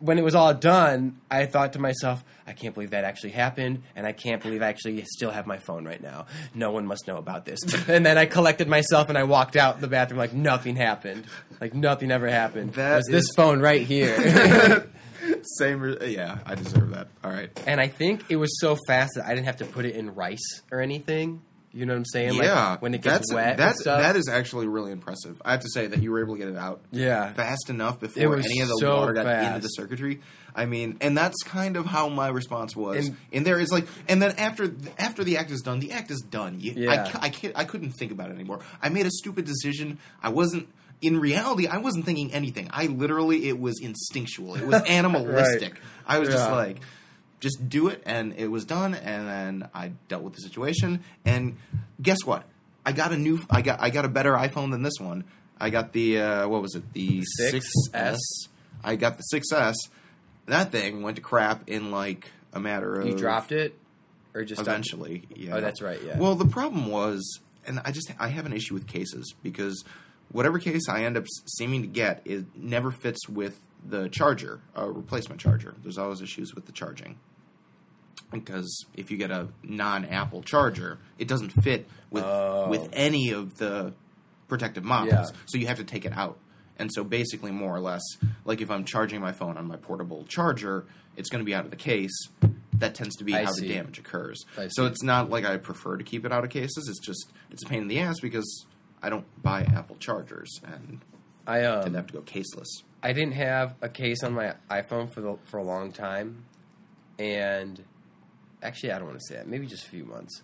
[0.00, 3.82] when it was all done i thought to myself i can't believe that actually happened
[3.94, 6.26] and i can't believe i actually still have my phone right now.
[6.54, 7.60] No one must know about this.
[7.88, 11.24] And then i collected myself and i walked out the bathroom like nothing happened.
[11.60, 12.74] Like nothing ever happened.
[12.74, 14.16] That it was this phone right here
[15.44, 15.80] Same.
[15.80, 17.08] Re- yeah, I deserve that.
[17.24, 17.50] All right.
[17.66, 20.14] and i think it was so fast that i didn't have to put it in
[20.14, 23.56] rice or anything you know what i'm saying yeah, like when it gets that's, wet
[23.56, 24.00] That's stuff.
[24.00, 25.40] that is actually really impressive.
[25.44, 28.00] I have to say that you were able to get it out yeah fast enough
[28.00, 30.20] before any of the so water got into the circuitry.
[30.52, 33.06] I mean, and that's kind of how my response was.
[33.06, 36.10] And- And, there is like, and then after after the act is done, the act
[36.10, 36.58] is done.
[36.58, 37.10] You, I, Yeah.
[37.12, 38.58] ca- I can't, I couldn't think about it anymore.
[38.82, 39.98] I made a stupid decision.
[40.20, 40.66] I wasn't.
[41.02, 42.68] In reality, I wasn't thinking anything.
[42.72, 44.56] I literally, it was instinctual.
[44.56, 45.80] It was animalistic.
[46.06, 46.80] I was just like,
[47.40, 48.94] just do it, and it was done.
[48.94, 51.02] And then I dealt with the situation.
[51.24, 51.56] And
[52.02, 52.44] guess what?
[52.84, 53.40] I got a new.
[53.48, 53.80] I got.
[53.80, 55.24] I got a better iPhone than this one.
[55.60, 56.92] I got the uh, what was it?
[56.92, 57.62] The 6S?
[57.92, 58.18] 6S.
[58.82, 59.74] I got the 6S.
[60.46, 63.78] That thing went to crap in like a matter of you dropped it
[64.34, 65.24] or just eventually.
[65.34, 65.56] Yeah.
[65.56, 66.18] Oh, that's right, yeah.
[66.18, 69.84] Well, the problem was, and I just I have an issue with cases because
[70.30, 74.90] whatever case I end up seeming to get, it never fits with the charger, a
[74.90, 75.74] replacement charger.
[75.82, 77.18] There's always issues with the charging
[78.32, 82.68] because if you get a non-Apple charger, it doesn't fit with Oh.
[82.68, 83.92] with any of the
[84.48, 85.30] protective models.
[85.32, 85.38] Yeah.
[85.46, 86.38] So you have to take it out.
[86.78, 88.02] And so basically, more or less,
[88.44, 91.64] like if I'm charging my phone on my portable charger, it's going to be out
[91.64, 92.12] of the case.
[92.74, 93.68] That tends to be I how see.
[93.68, 94.42] the damage occurs.
[94.70, 96.88] So it's not like I prefer to keep it out of cases.
[96.88, 98.64] It's just it's a pain in the ass because
[99.02, 101.00] I don't buy Apple chargers and
[101.46, 102.68] I um, tend to have to go caseless.
[103.02, 106.44] I didn't have a case on my iPhone for the for a long time,
[107.18, 107.82] and
[108.62, 109.48] actually, I don't want to say that.
[109.48, 110.42] Maybe just a few months.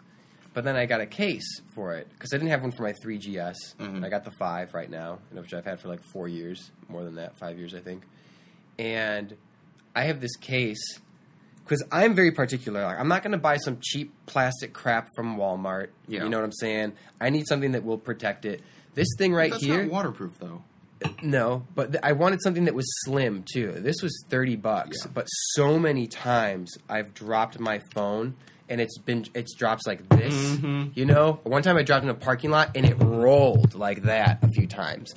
[0.55, 2.95] But then I got a case for it because I didn't have one for my
[3.05, 3.75] 3GS.
[3.79, 4.03] Mhm.
[4.03, 7.17] I got the five right now, which I've had for like four years, more than
[7.17, 8.05] that, five years I think.
[8.79, 9.37] And
[9.95, 10.99] I have this case
[11.67, 12.85] because I'm very particular.
[12.85, 15.89] Like, I'm not going to buy some cheap plastic crap from Walmart.
[16.07, 16.23] Yeah.
[16.23, 16.93] You know what I'm saying?
[17.21, 18.63] I need something that will protect it.
[18.95, 20.63] This thing right That's here, not waterproof though.
[21.23, 23.73] no, but th- I wanted something that was slim too.
[23.73, 25.11] This was thirty bucks, Yeah.
[25.13, 28.35] but so many times I've dropped my phone
[28.71, 30.33] and it's been it's drops like this.
[30.35, 30.97] Mhm.
[30.97, 34.39] You know, one time I dropped in a parking lot and it rolled like that
[34.43, 35.15] a few times.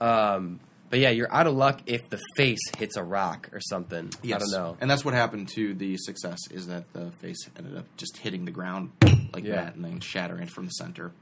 [0.00, 4.10] Um, but yeah, you're out of luck if the face hits a rock or something.
[4.24, 4.76] I don't know.
[4.80, 8.44] And that's what happened to the 6S is that the face ended up just hitting
[8.44, 8.90] the ground
[9.32, 9.56] like Yeah.
[9.56, 11.12] that and then shattering from the center.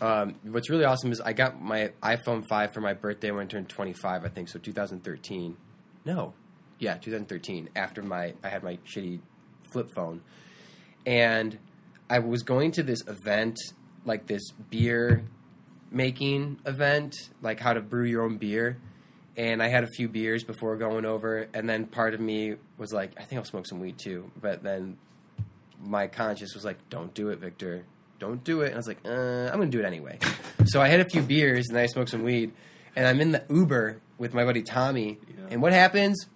[0.00, 3.46] Um, what's really awesome is I got my iPhone 5 for my birthday when I
[3.46, 5.56] turned 25, I think, so 2013.
[6.04, 6.34] No.
[6.78, 9.20] Yeah, 2013, after my I had my shitty
[9.70, 10.20] flip phone.
[11.06, 11.58] And
[12.10, 13.58] I was going to this event,
[14.04, 15.24] like this beer
[15.90, 18.78] making event, like how to brew your own beer.
[19.36, 22.92] And I had a few beers before going over, and then part of me was
[22.92, 24.30] like, I think I'll smoke some weed too.
[24.40, 24.96] But then
[25.82, 27.84] my conscience was like, "Don't do it, Victor.
[28.20, 30.18] Don't do it." And I was like, uh, "I'm going to do it anyway."
[30.66, 32.52] so I had a few beers and then I smoked some weed,
[32.94, 35.18] and I'm in the Uber with my buddy Tommy.
[35.28, 35.46] Yeah.
[35.50, 36.26] And what happens?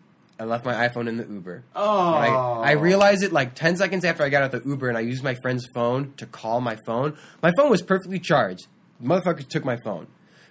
[0.40, 1.64] I left my iPhone in the Uber.
[1.74, 2.60] Oh, Right?
[2.64, 5.24] I realized it like 10 seconds after I got out the Uber and I used
[5.24, 7.16] my friend's phone to call my phone.
[7.42, 8.68] My phone was perfectly charged.
[9.02, 10.06] Motherfucker took my phone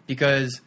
[0.06, 0.60] because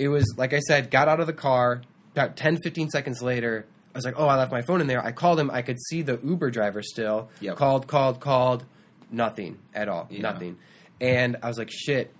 [0.00, 1.82] it was, like I said, got out of the car.
[2.12, 5.04] About 10, 15 seconds later, I was like, oh, I left my phone in there.
[5.04, 5.50] I called him.
[5.50, 7.28] I could see the Uber driver still.
[7.40, 7.56] Yep.
[7.56, 8.64] Called, called, called.
[9.10, 10.08] Nothing at all.
[10.10, 10.22] Yeah.
[10.22, 10.56] Nothing.
[11.02, 12.14] And I was like, shit.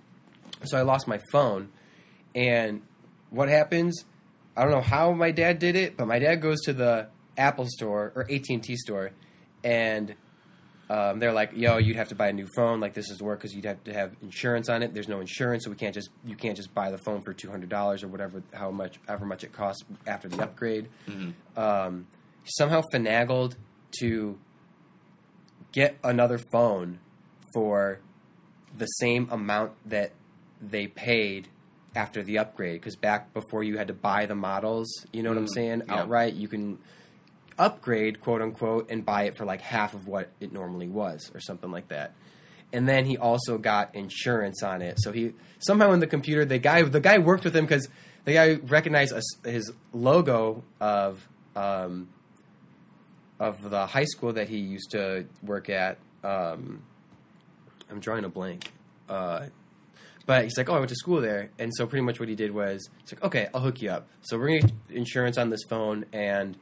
[0.65, 1.69] So I lost my phone.
[2.35, 2.83] And
[3.31, 4.05] what happens?
[4.55, 7.65] I don't know how my dad did it, but my dad goes to the Apple
[7.67, 9.11] store or AT and T store,
[9.63, 10.13] and
[10.93, 12.79] um, they're like, "Yo, you'd have to buy a new phone.
[12.79, 14.93] Like this is work because you'd have to have insurance on it.
[14.93, 17.49] There's no insurance, so we can't just you can't just buy the phone for two
[17.49, 20.89] hundred dollars or whatever how much however much it costs after the upgrade."
[21.55, 22.07] Um,
[22.45, 23.55] somehow finagled
[23.99, 24.37] to
[25.71, 26.99] get another phone
[27.53, 27.99] for
[28.77, 30.11] the same amount that
[30.61, 31.47] they paid
[31.95, 35.37] after the upgrade because back before you had to buy the models you know what
[35.37, 35.95] i'm Mm, saying yeah.
[35.95, 36.77] outright you can
[37.61, 41.39] upgrade quote unquote and buy it for like half of what it normally was or
[41.39, 42.13] something like that
[42.73, 44.97] and then he also got insurance on it.
[44.99, 47.87] So he somehow in the computer, the guy the guy worked with him because
[48.25, 52.09] the guy recognized us his logo of um,
[53.39, 55.97] of the high school that he used to work at.
[56.23, 56.83] Um,
[57.89, 58.71] I'm drawing a blank.
[59.09, 59.47] Uh,
[60.25, 62.35] but he's like, oh, I went to school there, and so pretty much what he
[62.35, 64.07] did was, he's like, okay, I'll hook you up.
[64.21, 66.55] So we're gonna get insurance on this phone, and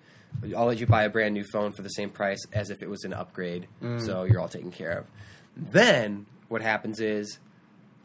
[0.55, 2.89] I'll let you buy a brand new phone for the same price as if it
[2.89, 3.67] was an upgrade.
[3.81, 4.05] Mm.
[4.05, 5.05] So you're all taken care of.
[5.55, 7.39] Then what happens is,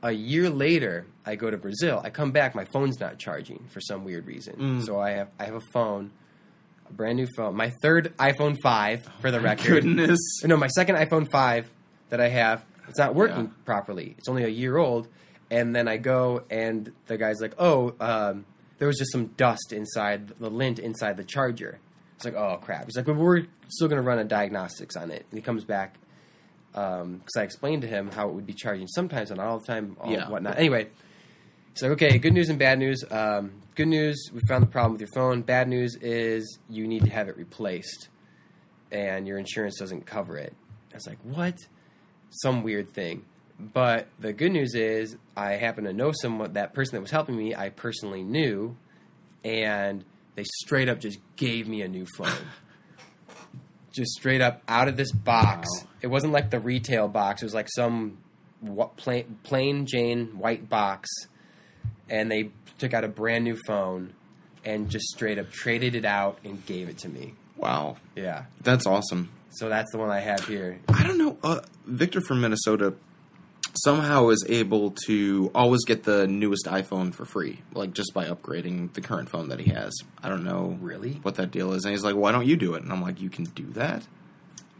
[0.02, 2.00] a year later, I go to Brazil.
[2.04, 4.56] I come back, my phone's not charging for some weird reason.
[4.56, 4.84] Mm.
[4.86, 6.10] So I have I have a phone,
[6.88, 9.82] a brand new phone, my third iPhone five oh for the record.
[9.84, 10.18] Goodness.
[10.42, 11.70] Uh, no, my second iPhone 5
[12.10, 13.50] that I have, it's not working Yeah.
[13.64, 14.14] properly.
[14.18, 15.08] It's only a year old.
[15.50, 18.44] And then I go, and the guy's like, oh, um,
[18.78, 21.78] there was just some dust inside the lint inside the charger.
[22.24, 22.86] It's like, oh, crap.
[22.86, 25.26] He's like, but we're still going to run a diagnostics on it.
[25.30, 25.96] And he comes back
[26.72, 29.66] because I explained to him how it would be charging sometimes and not all the
[29.66, 30.28] time, all Yeah.
[30.28, 30.58] whatnot.
[30.58, 30.88] Anyway,
[31.74, 33.04] he's like, okay, good news and bad news.
[33.10, 35.42] Um, good news, we found the problem with your phone.
[35.42, 38.08] Bad news is you need to have it replaced
[38.90, 40.54] and your insurance doesn't cover it.
[40.92, 41.58] I was like, what?
[42.30, 43.24] Some weird thing.
[43.60, 47.36] But the good news is, I happen to know someone, that person that was helping
[47.36, 48.76] me, I personally knew,
[49.44, 50.04] and
[50.34, 52.28] they straight up just gave me a new phone.
[53.92, 55.68] just straight up out of this box.
[55.78, 55.88] Wow.
[56.02, 58.18] It wasn't like the retail box, it was like some
[58.96, 61.08] plain, plain Jane white box,
[62.08, 64.14] and they took out a brand new phone
[64.64, 67.34] and just straight up traded it out and gave it to me.
[67.56, 67.96] Wow.
[68.16, 68.44] Yeah.
[68.62, 69.30] That's awesome.
[69.50, 70.80] So that's the one I have here.
[70.88, 71.38] I don't know.
[71.42, 72.94] Uh, Victor from Minnesota
[73.82, 78.92] somehow is able to always get the newest iPhone for free, like just by upgrading
[78.94, 79.92] the current phone that he has.
[80.22, 81.18] I don't know Really?
[81.22, 81.84] what that deal is.
[81.84, 84.06] And he's like, "Why don't you do it?" And I'm like, "You can do that."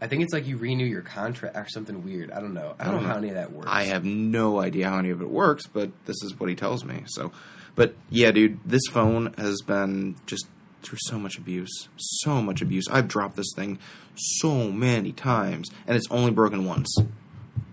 [0.01, 2.29] I think it's like you renew your contract or something weird.
[2.31, 2.75] I don't know.
[2.79, 3.69] I don't, know how any of that works.
[3.71, 6.83] I have no idea how any of it works, but this is what he tells
[6.83, 7.03] me.
[7.07, 7.31] So,
[7.75, 10.47] but yeah, dude, this phone has been just
[10.83, 12.87] through so much abuse, so much abuse.
[12.89, 13.79] I've dropped this thing
[14.15, 16.93] so many times, and it's only broken once.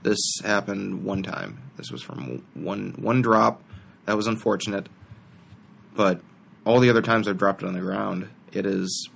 [0.02, 1.62] This happened one time.
[1.76, 3.62] This was from one one drop.
[4.06, 4.88] That was unfortunate,
[5.94, 6.20] but
[6.64, 9.08] all the other times I've dropped it on the ground, it is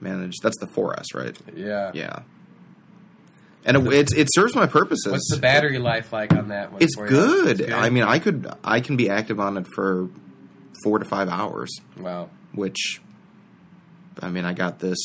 [0.00, 0.42] managed.
[0.42, 1.36] That's the 4S, right?
[1.54, 1.90] Yeah.
[1.94, 2.20] Yeah.
[3.64, 5.12] And it, it, it serves my purposes.
[5.12, 6.82] What's the battery life like on that one?
[6.82, 7.60] It's good.
[7.60, 10.08] It's I mean, I could I can be active on it for
[10.82, 12.28] four to five hours, wow.
[12.52, 13.00] which
[14.20, 14.98] I mean, I got this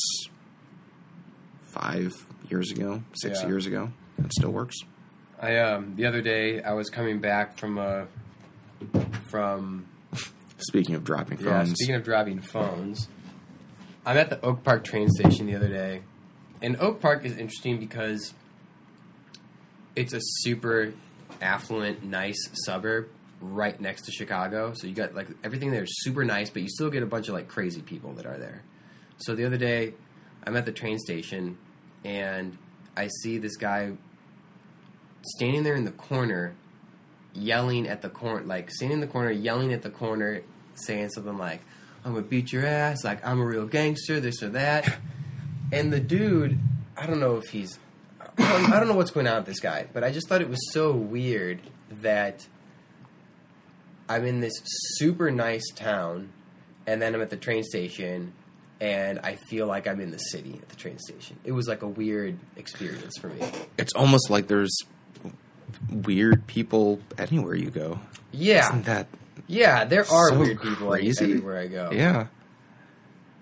[1.68, 2.12] five
[2.50, 3.48] years ago, six Yeah.
[3.48, 3.92] years ago.
[4.18, 4.76] It still works.
[5.40, 8.06] I um the other day I was coming back from a
[9.28, 9.86] from
[10.58, 11.58] Speaking of dropping yeah.
[11.58, 13.08] phones, Speaking of driving phones,
[14.04, 16.02] I'm at the Oak Park train station the other day,
[16.60, 18.34] and Oak Park is interesting because
[19.94, 20.92] it's a super
[21.40, 23.08] affluent, nice suburb
[23.40, 24.72] right next to Chicago.
[24.74, 27.28] So you got like everything there is super nice, but you still get a bunch
[27.28, 28.62] of like crazy people that are there.
[29.18, 29.94] So the other day,
[30.44, 31.58] I'm at the train station
[32.04, 32.56] and
[32.96, 33.92] I see this guy
[35.22, 36.54] standing there in the corner,
[37.34, 40.42] yelling at the corner, like standing in the corner, yelling at the corner,
[40.74, 41.60] saying something like,
[42.04, 44.98] "I'm gonna beat your ass," like "I'm a real gangster," this or that.
[45.70, 46.58] And the dude,
[46.96, 47.78] I don't know if he's,
[48.38, 50.72] I don't, know what's going on with this guy, but I just thought it was
[50.72, 51.60] so weird
[52.00, 52.46] that
[54.08, 56.30] I'm in this super nice town,
[56.86, 58.32] and then I'm at the train station,
[58.80, 61.38] and I feel like I'm in the city at the train station.
[61.44, 63.46] It was like a weird experience for me.
[63.76, 64.74] it's almost like there's
[66.08, 68.00] weird people anywhere you go.
[68.32, 69.06] Yeah, Isn't that?
[69.46, 71.24] yeah, there are so weird people crazy?
[71.26, 71.90] everywhere I go.
[71.92, 72.26] Yeah.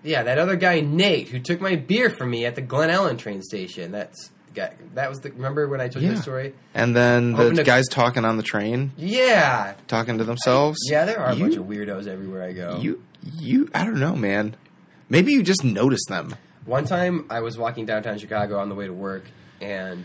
[0.03, 3.17] Yeah, that other guy Nate who took my beer from me at the Glen Ellyn
[3.17, 3.91] train station.
[3.91, 6.53] That's guy- that was the remember when I told you the story?
[6.73, 10.77] And then oh, the Hoping to- guys talking on the train, Yeah, talking to themselves.
[10.89, 12.77] yeah, there are a You- bunch of weirdos everywhere I go.
[12.81, 13.01] You,
[13.39, 14.55] you, I don't know, man.
[15.09, 16.35] Maybe you just notice them.
[16.65, 19.23] One time I was walking downtown Chicago on the way to work,
[19.61, 20.03] and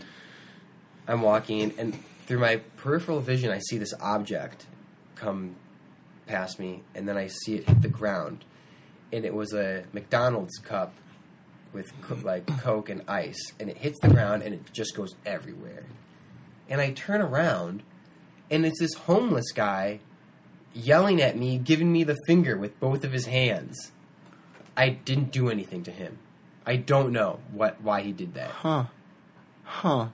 [1.07, 1.93] I'm walking, and
[2.25, 4.65] through my peripheral vision, I see this object
[5.15, 5.55] come
[6.27, 8.45] past me, and then I see it hit the ground,
[9.11, 10.93] and it was a McDonald's cup
[11.73, 12.23] with co- mm.
[12.23, 15.83] like Coke and ice, and it hits the ground, and it just goes everywhere.
[16.69, 17.83] And I turn around,
[18.49, 19.99] and it's this homeless guy
[20.73, 23.91] yelling at me, giving me the finger with both of his hands.
[24.75, 26.19] I didn't do anything to him.
[26.65, 28.49] I don't know what why he did that.
[28.49, 28.85] Huh.
[29.63, 30.07] Huh.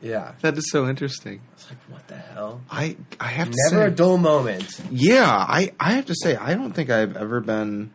[0.00, 0.32] Yeah.
[0.42, 1.40] That is so interesting.
[1.54, 2.60] It's like what the hell?
[2.70, 4.68] I I have to say Never a dull moment.
[4.90, 7.90] yeah, I I have to say I don't think I've ever been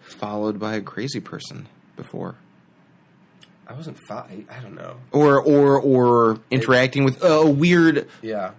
[0.00, 2.36] followed by a crazy person before.
[3.66, 4.44] I wasn't five.
[4.50, 4.96] I don't know.
[5.12, 8.52] or or or interacting with a weird, Yeah,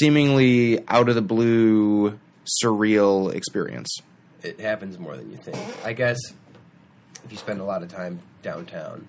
[0.00, 2.18] seemingly out of the blue,
[2.64, 3.98] surreal experience.
[4.42, 5.58] it happens more than you think.
[5.84, 6.18] I guess
[7.24, 9.06] if you spend a lot of time downtown,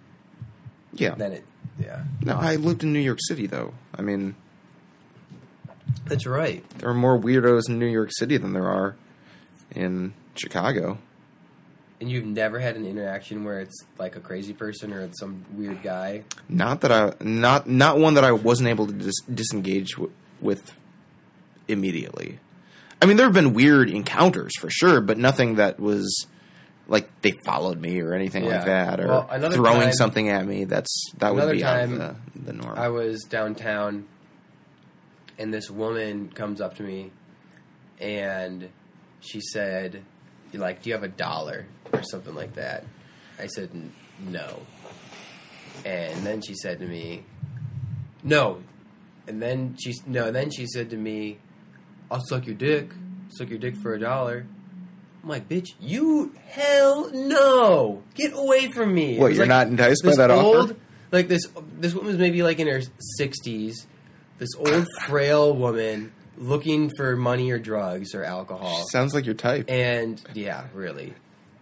[0.93, 1.15] Yeah.
[1.15, 1.45] then it.
[1.77, 3.73] Yeah, No, I lived in New York City though.
[3.95, 4.35] I mean,
[6.05, 6.63] that's right.
[6.79, 8.95] there are more weirdos in New York City than there are
[9.71, 10.97] in Chicago.
[12.01, 15.43] And you've never had an interaction where it's like a crazy person or it's some
[15.53, 16.23] weird guy.
[16.47, 20.73] Not that I not not one that I wasn't able to dis- disengage w- with
[21.67, 22.39] immediately.
[23.01, 26.25] I mean, there have been weird encounters for sure, but nothing that was
[26.89, 28.57] like they followed me or anything Yeah.
[28.57, 30.65] like that, or Well, throwing time- something at me.
[30.65, 32.77] That's that would be time, out of the, the norm.
[32.77, 34.05] I was downtown,
[35.37, 37.11] and this woman comes up to me,
[37.99, 38.69] and
[39.21, 40.03] she said,
[40.53, 42.83] "Like, do you have a dollar or something like that?"
[43.39, 43.69] I said,
[44.27, 44.61] "No,"
[45.85, 47.23] and then she said to me,
[48.23, 48.63] "No,"
[49.27, 51.37] and then she no, and then she said to me,
[52.11, 52.89] "I'll suck your dick,
[53.29, 54.45] suck your dick for a dollar."
[55.31, 58.01] I'm like, bitch, you hell no!
[58.15, 59.17] Get away from me!
[59.17, 60.75] It What, was you're like not enticed by this that offer?
[61.11, 61.43] Like this,
[61.77, 62.81] this woman was maybe like in her
[63.17, 63.85] sixties.
[64.39, 69.65] This old frail woman looking for money or drugs or alcohol, Sounds like your type.
[69.69, 71.13] and yeah, really.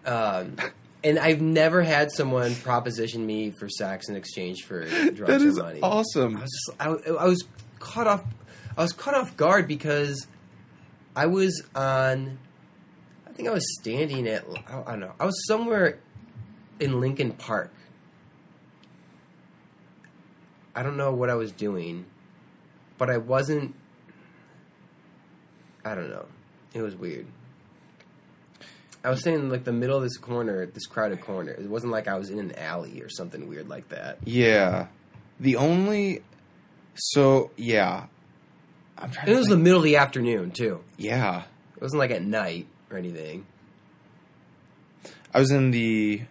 [0.05, 0.55] Um,
[1.03, 5.57] and I've never had someone proposition me for sex in exchange for drugs that is
[5.57, 5.79] or money.
[5.81, 6.37] awesome.
[6.37, 7.43] I was just, I, I was
[7.79, 8.23] caught off.
[8.77, 10.27] I was caught off guard because
[11.15, 12.37] I was on.
[13.37, 14.45] I think I was standing at.
[14.67, 15.13] I don't know.
[15.19, 15.99] I was somewhere
[16.79, 17.71] in Lincoln Park.
[20.75, 22.07] I don't know what I was doing,
[22.97, 23.75] but I wasn't.
[25.85, 26.25] I don't know.
[26.73, 27.27] It was weird.
[29.03, 31.51] I was standing in like the middle of this corner, this crowded corner.
[31.51, 34.17] It wasn't like I was in an alley or something weird like that.
[34.25, 34.87] Yeah.
[35.39, 36.23] The only
[36.95, 38.07] so yeah.
[38.97, 40.83] I'm trying it was the middle of the afternoon too.
[40.97, 41.43] yeah.
[41.75, 43.45] It wasn't like at night or anything.
[45.33, 46.21] I was in the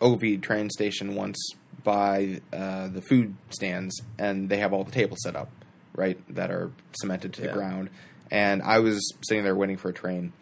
[0.00, 1.36] OV train station once
[1.84, 5.50] by uh, the food stands, and they have all the tables set up,
[5.94, 6.70] right, that are
[7.00, 7.48] cemented to Yeah.
[7.48, 7.90] the ground.
[8.30, 10.32] And I was sitting there waiting for a train,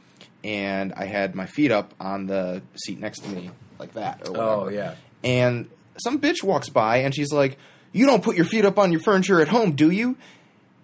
[0.45, 4.29] and I had my feet up on the seat next to me, like that.
[4.29, 4.95] Or Oh yeah.
[5.25, 5.69] And
[6.03, 7.59] some bitch walks by, and she's like,
[7.93, 10.17] "You don't put your feet up on your furniture at home, do you?"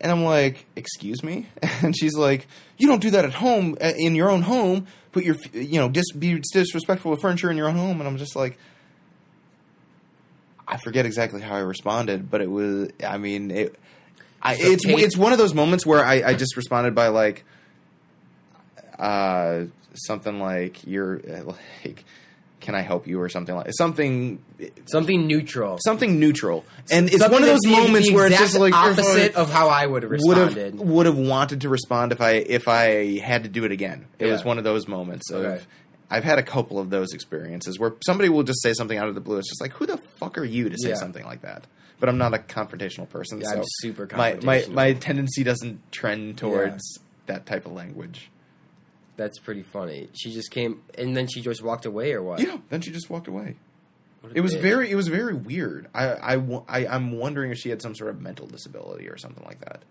[0.01, 1.47] And I'm like, "Excuse me?"
[1.83, 4.87] And she's like, "You don't do that at home uh, in your own home.
[5.13, 8.19] Put your, you know, dis- be disrespectful of furniture in your own home." And I'm
[8.19, 8.59] just like,
[10.69, 13.79] I forget exactly how I responded, but it was, I mean, it.
[14.43, 17.09] I, So it's Kate- it's one of those moments where I, I just responded by
[17.09, 17.45] like,
[18.99, 21.55] uh, something like you're uh,
[21.85, 22.05] like,
[22.67, 24.43] can I help you or something like something
[24.87, 25.79] Something neutral.
[25.85, 29.51] something neutral, and it's Something one of those moments where it's just like opposite of
[29.51, 30.75] how I would have would responded.
[30.79, 34.07] have would have wanted to respond if I if I had to do it again.
[34.19, 35.45] It was one of those moments of.
[35.45, 35.63] Okay.
[36.09, 39.17] I've had a couple of those experiences where somebody will just say something out of
[39.17, 39.39] the blue.
[39.39, 40.95] It's just like, who the fuck are you to say Yeah.
[40.95, 41.67] something like that?
[41.99, 45.81] But I'm not a confrontational person, Yeah, so I'm super my, my my tendency doesn't
[45.91, 48.31] trend towards that type of language.
[49.17, 50.09] That's pretty funny.
[50.13, 52.41] She just came and then she just walked away or what?
[52.41, 52.59] Yeah.
[52.69, 53.57] Then she just walked away.
[54.35, 54.61] It was bitch.
[54.61, 55.89] very it was very weird.
[55.95, 59.45] I, I, I I'm wondering if she had some sort of mental disability or something
[59.45, 59.83] like that.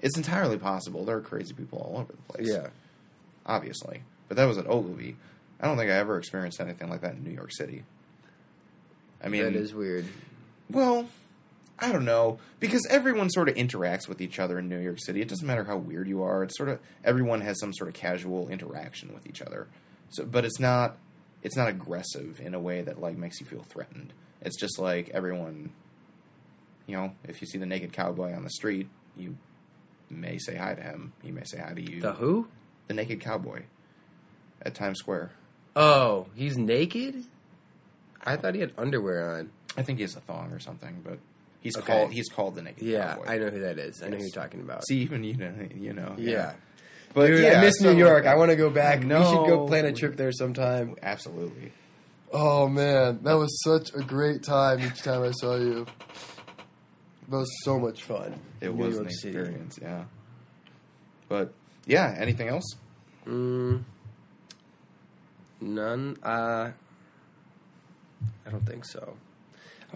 [0.00, 1.04] It's entirely possible.
[1.04, 2.48] There are crazy people all over the place.
[2.52, 2.68] Yeah.
[3.46, 4.02] obviously.
[4.28, 5.16] But that was at Ogilvie.
[5.60, 7.84] I don't think I ever experienced anything like that in New York City.
[9.24, 10.04] I mean, that is weird.
[10.70, 11.06] well,
[11.78, 15.20] I don't know because everyone sort of interacts with each other in New York City.
[15.20, 16.42] It doesn't matter how weird you are.
[16.42, 19.68] It's sort of everyone has some sort of casual interaction with each other.
[20.08, 20.96] So, but it's not
[21.42, 24.12] it's not aggressive in a way that like makes you feel threatened.
[24.40, 25.70] It's just like everyone,
[26.86, 29.36] you know, if you see the naked cowboy on the street, you
[30.08, 31.12] may say hi to him.
[31.22, 32.00] He may say hi to you.
[32.00, 32.48] The who?
[32.88, 33.62] the naked cowboy
[34.62, 35.32] at Times Square.
[35.74, 37.24] Oh, he's naked?
[38.24, 39.50] I thought he had underwear on.
[39.76, 41.18] I think he has a thong or something, but
[41.66, 41.86] he's Okay.
[41.92, 43.26] called he's called the naked Yeah, cowboy.
[43.26, 44.02] I know who that is.
[44.02, 44.86] I know who you're talking about.
[44.86, 46.54] See, even you know, you know, yeah.
[47.14, 48.26] But Dude, yeah, I miss so- New York.
[48.26, 49.00] I want to go back.
[49.00, 50.96] We should go plan a trip there sometime.
[51.02, 51.72] Absolutely.
[52.32, 55.86] Oh man, that was such a great time each time I saw you.
[57.28, 58.38] That was so much fun.
[58.60, 59.38] It New was York an City.
[59.38, 60.04] experience, yeah.
[61.28, 61.52] But
[61.86, 62.64] yeah, anything else?
[63.26, 63.82] Mm,
[65.60, 66.16] none.
[66.22, 66.70] Uh,
[68.46, 69.16] I don't think so.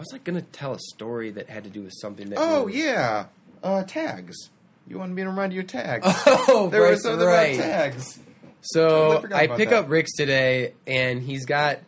[0.01, 2.39] I was like gonna tell a story that had to do with something that.
[2.41, 3.27] Oh we- yeah,
[3.61, 4.49] uh, tags.
[4.87, 6.07] You want me to remind you of your tags?
[6.25, 7.53] Oh, there right, was something right.
[7.55, 8.19] about tags.
[8.61, 9.83] So forgot I pick that.
[9.85, 11.81] up Rick's today, and he's got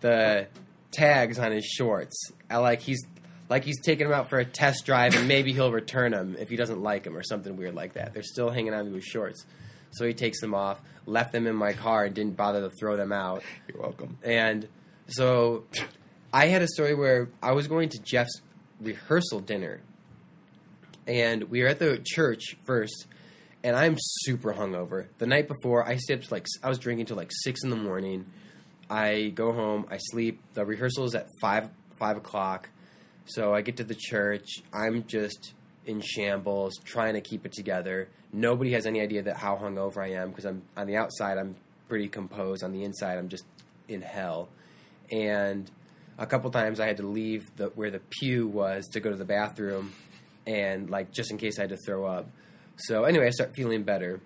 [0.00, 0.48] the
[0.90, 2.32] tags on his shorts.
[2.50, 3.06] I like he's
[3.48, 6.48] like he's taking them out for a test drive and maybe he'll return them if
[6.48, 8.14] he doesn't like them or something weird like that.
[8.14, 9.46] They're still hanging onto his shorts.
[9.92, 12.96] So he takes them off, left them in my car and didn't bother to throw
[12.96, 13.44] them out.
[13.68, 14.18] You're welcome.
[14.24, 14.66] And
[15.06, 15.64] so
[16.38, 18.42] I had a story where I was going to Jeff's
[18.80, 19.80] rehearsal dinner.
[21.04, 23.08] And we were at the church first,
[23.64, 25.08] and I'm super hungover.
[25.18, 28.26] The night before, I to like I was drinking till like six in the morning.
[28.88, 30.40] I go home, I sleep.
[30.54, 32.70] The rehearsal is at five five o'clock,
[33.24, 34.62] so I get to the church.
[34.72, 35.54] I'm just
[35.86, 38.10] in shambles, trying to keep it together.
[38.32, 41.36] Nobody has any idea that how hungover I am because I'm on the outside.
[41.36, 41.56] I'm
[41.88, 42.62] pretty composed.
[42.62, 43.44] On the inside, I'm just
[43.88, 44.50] in hell.
[45.10, 45.68] And
[46.18, 49.16] a couple times I had to leave the where the pew was to go to
[49.16, 49.92] the bathroom,
[50.46, 52.28] and like just in case I had to throw up.
[52.76, 54.20] So anyway, I start feeling better.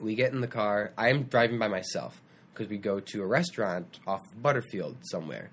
[0.00, 0.92] We get in the car.
[0.98, 2.20] I'm driving by myself
[2.52, 5.50] because we go to a restaurant off Butterfield somewhere,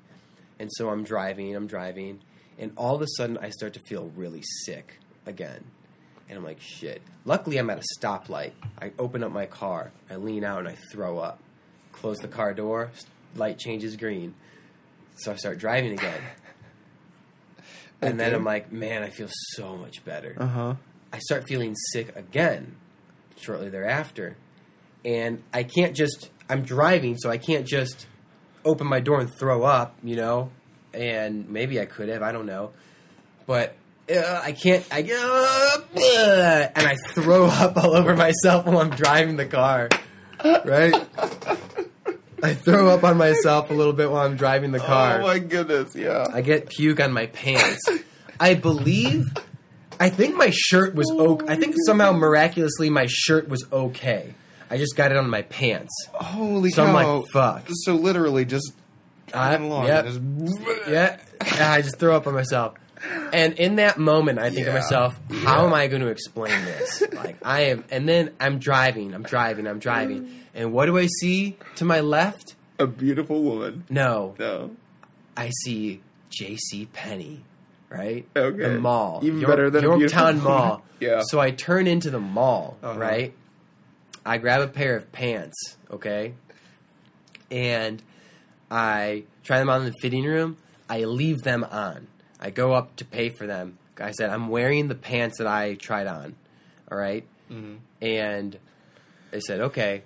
[0.59, 1.55] and so I'm driving.
[1.55, 2.19] I'm driving,
[2.57, 5.63] and all of a sudden I start to feel really sick again.
[6.29, 7.01] And I'm like, shit.
[7.23, 8.51] Luckily, I'm at a stoplight.
[8.81, 9.91] I open up my car.
[10.09, 11.39] I lean out and I throw up.
[11.93, 12.91] Close the car door.
[13.35, 14.35] Light changes green.
[15.17, 16.21] So I start driving again.
[17.99, 20.35] And then I'm like, man, I feel so much better.
[20.37, 20.75] Uh huh.
[21.11, 22.75] I start feeling sick again
[23.37, 24.37] shortly thereafter.
[25.03, 28.05] And I can't just, I'm driving, so I can't just
[28.65, 30.51] open my door and throw up, you know?
[30.93, 32.71] And maybe I could have, I don't know.
[33.45, 33.75] But
[34.13, 39.37] uh, I can't, I uh, and I throw up all over myself while I'm driving
[39.37, 39.89] the car,
[40.43, 40.93] right?
[42.43, 45.19] I throw up on myself a little bit while I'm driving the car.
[45.19, 46.27] Oh my goodness, yeah.
[46.31, 47.81] I get puke on my pants.
[48.39, 49.25] I believe.
[49.99, 51.45] I think my shirt was okay.
[51.51, 54.35] I think somehow miraculously my shirt was okay.
[54.69, 55.91] I just got it on my pants.
[56.13, 57.17] Holy So I'm cow.
[57.19, 57.63] like, fuck.
[57.69, 58.73] So literally just
[59.33, 60.05] I, along, yep.
[60.05, 60.21] just-
[60.87, 61.17] yeah,
[61.55, 62.75] yeah, I just throw up on myself.
[63.33, 65.65] And in that moment, I think to myself, how Yeah.
[65.65, 67.03] am I going to explain this?
[67.13, 70.29] Like, I am, and then I'm driving, I'm driving, I'm driving.
[70.57, 72.55] And what do I see to my left?
[72.79, 73.85] a beautiful woman.
[73.89, 74.71] No, No.
[75.35, 76.87] I see J.C.
[76.93, 77.43] Penney,
[77.89, 78.27] right?
[78.35, 78.57] Okay.
[78.57, 80.43] The mall, Even York- better than a beautiful Yorktown.
[80.43, 80.83] Mall.
[80.99, 81.21] Yeah.
[81.23, 82.99] So I turn into the mall, Uh-huh.
[82.99, 83.33] right?
[84.25, 86.33] I grab a pair of pants, okay,
[87.51, 88.01] and
[88.69, 90.57] I try them on in the fitting room.
[90.89, 92.07] I leave them on.
[92.39, 93.77] I go up to pay for them.
[93.99, 96.35] I said, I'm wearing the pants that I tried on,
[96.91, 97.25] all right?
[97.51, 97.75] Mm-hmm.
[98.01, 98.57] And
[99.31, 100.03] they said, okay.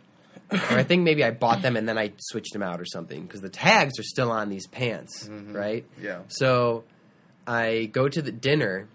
[0.52, 3.24] Or I think maybe I bought them and then I switched them out or something
[3.24, 5.54] because the tags are still on these pants, mm-hmm.
[5.54, 5.86] right?
[6.02, 6.22] Yeah.
[6.28, 6.84] So
[7.48, 8.88] I go to the dinner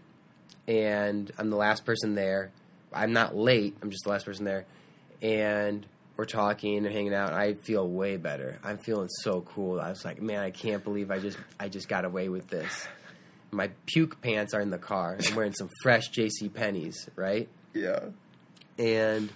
[0.68, 2.50] and I'm the last person there.
[2.92, 4.66] I'm not late, I'm just the last person there.
[5.22, 5.86] And
[6.16, 7.30] we're talking and hanging out.
[7.30, 8.58] And I feel way better.
[8.64, 9.80] I'm feeling so cool.
[9.80, 12.86] I was like, man, I can't believe I just I just got away with this.
[13.50, 15.16] My puke pants are in the car.
[15.26, 17.48] I'm wearing some fresh JC Penney's, right?
[17.74, 18.00] Yeah.
[18.78, 19.30] And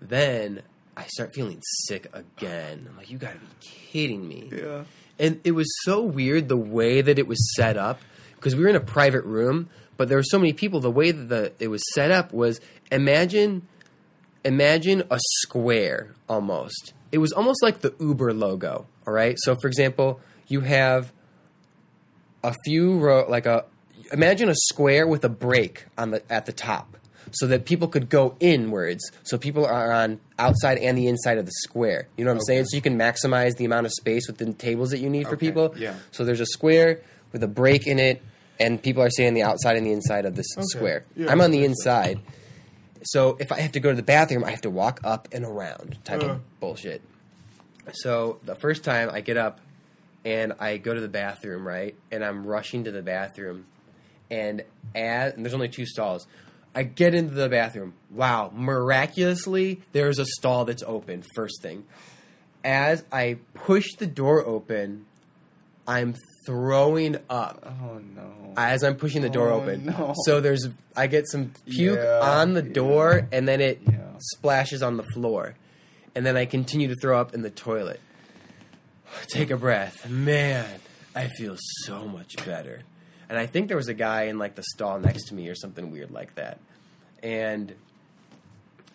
[0.00, 0.62] then
[0.96, 2.86] I start feeling sick again.
[2.88, 4.50] I'm like, you gotta be kidding me.
[4.52, 4.84] Yeah.
[5.18, 8.00] And it was so weird the way that it was set up
[8.36, 10.80] because we were in a private room, but there were so many people.
[10.80, 13.66] The way that the, it was set up was imagine
[14.44, 16.92] imagine a square almost.
[17.12, 18.86] It was almost like the Uber logo.
[19.06, 19.36] All right.
[19.40, 21.12] So for example, you have
[22.42, 23.64] a few row like a
[24.12, 26.95] imagine a square with a break on the at the top
[27.32, 31.46] so that people could go inwards so people are on outside and the inside of
[31.46, 34.26] the square you know what i'm saying so you can maximize the amount of space
[34.28, 35.94] within tables that you need for people yeah.
[36.12, 37.00] so there's a square
[37.32, 38.22] with a break in it
[38.60, 41.40] and people are staying on the outside and the inside of this square Yeah, i'm
[41.40, 42.20] on the inside
[43.02, 45.44] so if i have to go to the bathroom i have to walk up and
[45.44, 46.26] around type Uh.
[46.26, 47.02] of bullshit
[47.92, 49.60] so the first time I get up
[50.24, 51.94] and I go to the bathroom, right?
[52.10, 53.64] And I'm rushing to the bathroom,
[54.28, 56.26] and as and there's only two stalls.
[56.76, 57.94] I get into the bathroom.
[58.10, 61.24] Wow, miraculously, there's a stall that's open.
[61.34, 61.84] First thing,
[62.62, 65.06] as I push the door open,
[65.88, 66.14] I'm
[66.46, 68.52] throwing up Oh no.
[68.56, 69.86] as I'm pushing the door Oh, open.
[69.86, 70.14] no.
[70.24, 72.72] So there's I get some puke Yeah, on the yeah.
[72.72, 73.98] door and then it Yeah.
[74.18, 75.54] splashes on the floor.
[76.14, 78.00] And then I continue to throw up in the toilet.
[79.28, 80.08] Take a breath.
[80.08, 80.66] Man,
[81.14, 82.82] I feel so much better.
[83.28, 85.54] And I think there was a guy in like the stall next to me or
[85.54, 86.58] something weird like that.
[87.22, 87.74] And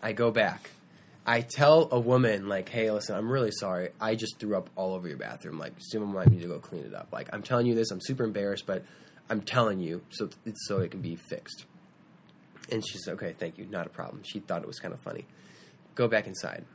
[0.01, 0.71] I go back.
[1.25, 3.89] I tell a woman like, "Hey, listen, I'm really sorry.
[3.99, 5.59] I just threw up all over your bathroom.
[5.59, 7.09] Like, someone might need to go clean it up.
[7.11, 7.91] Like, I'm telling you this.
[7.91, 8.83] I'm super embarrassed, but
[9.29, 11.65] I'm telling you so it's so it can be fixed."
[12.71, 13.65] And she said, "Okay, thank you.
[13.67, 15.25] Not a problem." She thought it was kind of funny.
[15.93, 16.65] Go back inside.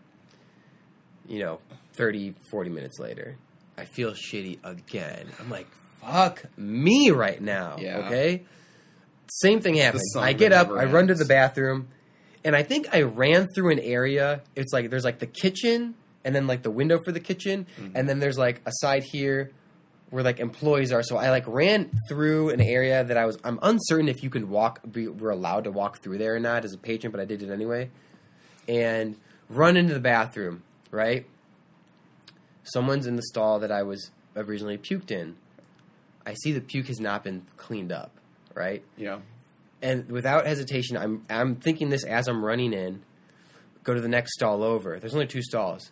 [1.27, 1.61] You know,
[1.95, 3.37] 30, 40 minutes later,
[3.77, 5.27] I feel shitty again.
[5.41, 5.67] I'm like,
[6.01, 7.77] fuck me right now.
[7.79, 7.99] Yeah.
[8.07, 8.45] Okay.
[9.29, 10.15] Same thing happens.
[10.17, 11.19] I get up, I run to ends.
[11.19, 11.89] the bathroom,
[12.45, 14.43] and I think I ran through an area.
[14.55, 15.95] It's like there's like the kitchen,
[16.25, 17.97] and then like the window for the kitchen, Mm-hmm.
[17.97, 19.51] and then there's like a side here
[20.11, 21.03] where like employees are.
[21.03, 23.37] So I like ran through an area that I was.
[23.43, 24.81] I'm uncertain if you can walk.
[24.91, 27.43] Be, we're allowed to walk through there or not as a patron, but I did
[27.43, 27.91] it anyway.
[28.69, 29.17] And
[29.49, 30.63] run into the bathroom.
[30.93, 31.27] Right.
[32.63, 35.37] Someone's in the stall that I was originally puked in.
[36.27, 38.11] I see the puke has not been cleaned up.
[38.55, 39.19] Right Yeah.
[39.83, 43.03] and without hesitation, I'm I'm thinking this as I'm running in.
[43.85, 44.99] Go to the next stall over.
[44.99, 45.91] There's only two stalls.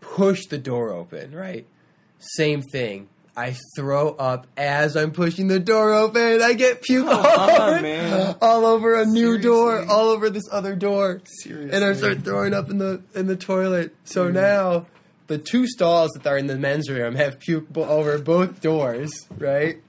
[0.00, 1.34] Push the door open.
[1.34, 1.66] Right.
[2.18, 3.08] Same thing.
[3.34, 6.42] I throw up as I'm pushing the door open.
[6.42, 8.36] I get puke all, Oh, over, man.
[8.42, 11.74] all over a new door, all over this other door, Seriously.
[11.74, 13.94] and I start throwing up in the in the toilet.
[14.04, 14.86] So now
[15.32, 19.26] the two stalls that are in the men's room have puke over both doors.
[19.38, 19.82] Right.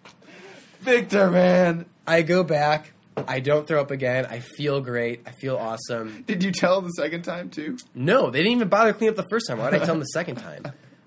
[0.79, 1.85] Victor, man.
[2.07, 2.93] I go back.
[3.27, 4.25] I don't throw up again.
[4.25, 5.23] I feel great.
[5.27, 6.23] I feel awesome.
[6.25, 7.77] Did you tell the second time too?
[7.93, 9.57] No, they didn't even bother cleaning up the first time.
[9.57, 10.63] Why did I tell them the second time?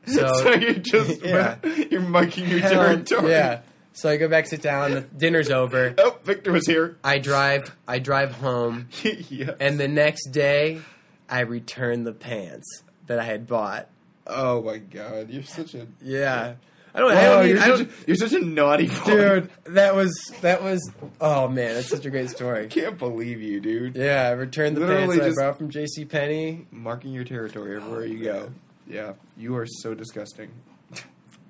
[0.07, 1.57] So, so you're just yeah.
[1.91, 3.30] you're marking your territory.
[3.30, 3.62] yeah.
[3.95, 4.91] So I go back, sit down.
[4.93, 5.95] The dinner's over.
[5.97, 6.99] Oh, Victor was here.
[7.03, 7.74] I drive.
[7.89, 8.89] I drive home,
[9.30, 9.53] yeah.
[9.59, 10.82] and the next day,
[11.26, 13.89] I return the pants that I had bought.
[14.27, 16.55] Oh my god, you're such a Yeah,
[16.95, 17.12] I don't.
[17.12, 19.05] I don't, you're, I such don't a, you're such a naughty boy.
[19.05, 19.51] dude.
[19.66, 20.91] That was that was.
[21.20, 22.64] Oh man, that's such a great story.
[22.64, 23.97] I can't believe you, dude.
[23.97, 26.05] Yeah, I returned the Literally pants I brought from J.C.
[26.05, 26.66] Penney.
[26.70, 28.51] Marking your territory everywhere oh, you go.
[28.87, 30.51] Yeah, you are so disgusting.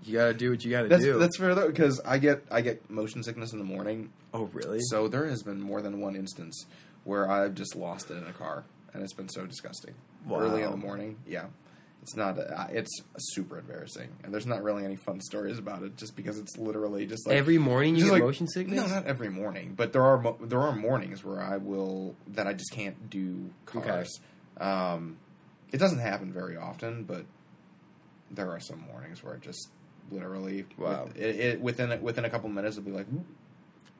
[0.04, 1.18] You gotta do what you gotta That's do.
[1.18, 4.10] that's fair though, because I get I get motion sickness in the morning.
[4.32, 4.78] oh really?
[4.82, 6.64] So there has been more than one instance
[7.04, 8.64] where I've just lost it in a car,
[8.94, 9.94] and it's been so disgusting.
[10.24, 10.40] Wow.
[10.40, 11.46] Early in the morning, yeah,
[12.06, 12.38] it's not.
[12.38, 16.38] Uh, it's super embarrassing, and there's not really any fun stories about it, just because
[16.38, 18.76] it's literally just like every morning you get like- motion sickness.
[18.80, 22.46] No, not every morning, but there are mo- there are mornings where I will that
[22.46, 23.88] I just can't do Okay.
[23.88, 24.20] cars.
[24.58, 25.16] Um,
[25.72, 27.24] it doesn't happen very often, but
[28.30, 29.68] there are some mornings where it just
[30.10, 31.06] literally Wow.
[31.06, 33.06] with- it, it, within within a couple minutes it'll be like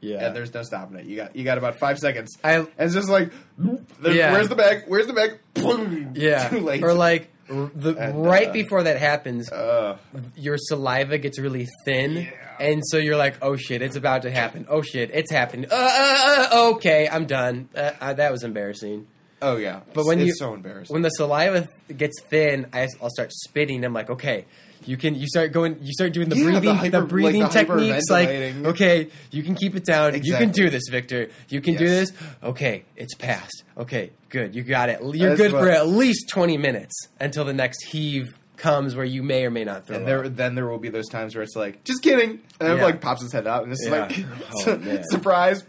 [0.01, 1.07] yeah, and there's no stopping it.
[1.07, 2.31] You got you got about five seconds.
[2.45, 4.31] I And it's just like, Yeah.
[4.33, 4.85] where's the bag?
[4.87, 5.41] Where's the bag?
[5.55, 6.13] Boom.
[6.15, 6.85] yeah, Too late.
[6.85, 9.99] or like the And, right uh, before that happens, uh,
[10.37, 12.31] your saliva gets really thin, Yeah.
[12.61, 14.67] and so you're like, "Oh shit, it's about to happen!
[14.69, 15.67] Oh shit, it's happened!
[15.71, 19.07] Uh, uh, uh, okay, I'm done." Uh, uh, that was embarrassing.
[19.43, 19.81] oh yeah.
[19.95, 20.93] But when it's you so embarrassing.
[20.95, 23.85] when the saliva gets thin, I, will start spitting.
[23.85, 24.47] I'm like, okay,
[24.85, 25.15] you can.
[25.15, 25.79] You start going.
[25.83, 28.11] You start doing the Yeah, breathing, the, hyper- like breathing the techniques.
[28.11, 30.23] Like, okay, you can keep it down.
[30.23, 31.29] You can do this, Victor.
[31.49, 32.13] You can do this.
[32.43, 33.65] Okay, it's passed.
[33.79, 34.55] Okay, good.
[34.55, 35.01] You got it.
[35.03, 39.23] You're That's good for at least 20 minutes until the next heave comes, where you
[39.23, 41.55] may or may not throw and there, then there will be those times where it's
[41.55, 43.91] like, just kidding, and it like pops his head out, and it's Yeah.
[43.91, 44.25] like,
[44.67, 45.63] Oh, surprise.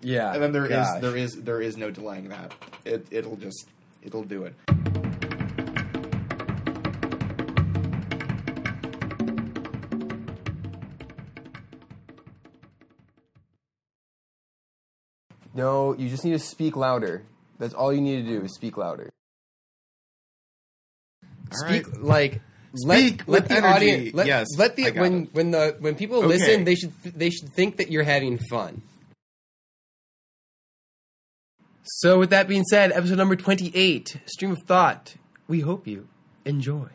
[0.00, 1.00] Yeah, And then there is gosh.
[1.02, 2.54] there is there is no delaying that.
[2.86, 3.66] It it'll just
[4.02, 4.54] it'll do it.
[15.54, 17.22] No, you just need to speak louder.
[17.58, 19.10] That's all you need to do is speak louder.
[21.52, 22.02] All speak right.
[22.02, 22.40] like
[22.76, 23.74] Speak let, with let the energy.
[23.74, 25.28] audience let, Yes, let the when it.
[25.34, 26.26] when the when people Okay.
[26.28, 28.82] listen they should they should think that you're having fun.
[31.82, 35.14] So with that being said, episode number 28, Stream of Thought.
[35.48, 36.06] We hope you
[36.44, 36.88] enjoy.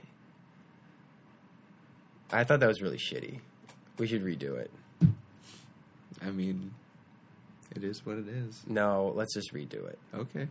[2.32, 3.40] I thought that was really shitty.
[3.98, 4.72] We should redo it.
[6.26, 6.72] I mean,
[7.78, 8.64] it is what it is.
[8.68, 10.00] No, let's just redo it.
[10.14, 10.48] Okay.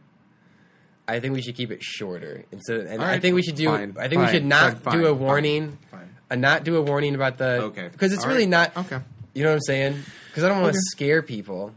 [1.06, 2.80] I think we should keep it shorter instead.
[2.86, 3.66] And All I right, think we should do.
[3.66, 5.78] fine, I think we fine, should not fine, do a fine, warning.
[5.90, 6.16] Fine.
[6.30, 7.62] Uh, not do a warning about the.
[7.64, 7.88] Okay.
[7.92, 8.74] Because it's All really not.
[8.76, 8.98] Okay.
[9.34, 10.02] You know what I'm saying?
[10.28, 10.84] Because I don't want to Okay.
[10.92, 11.72] scare people.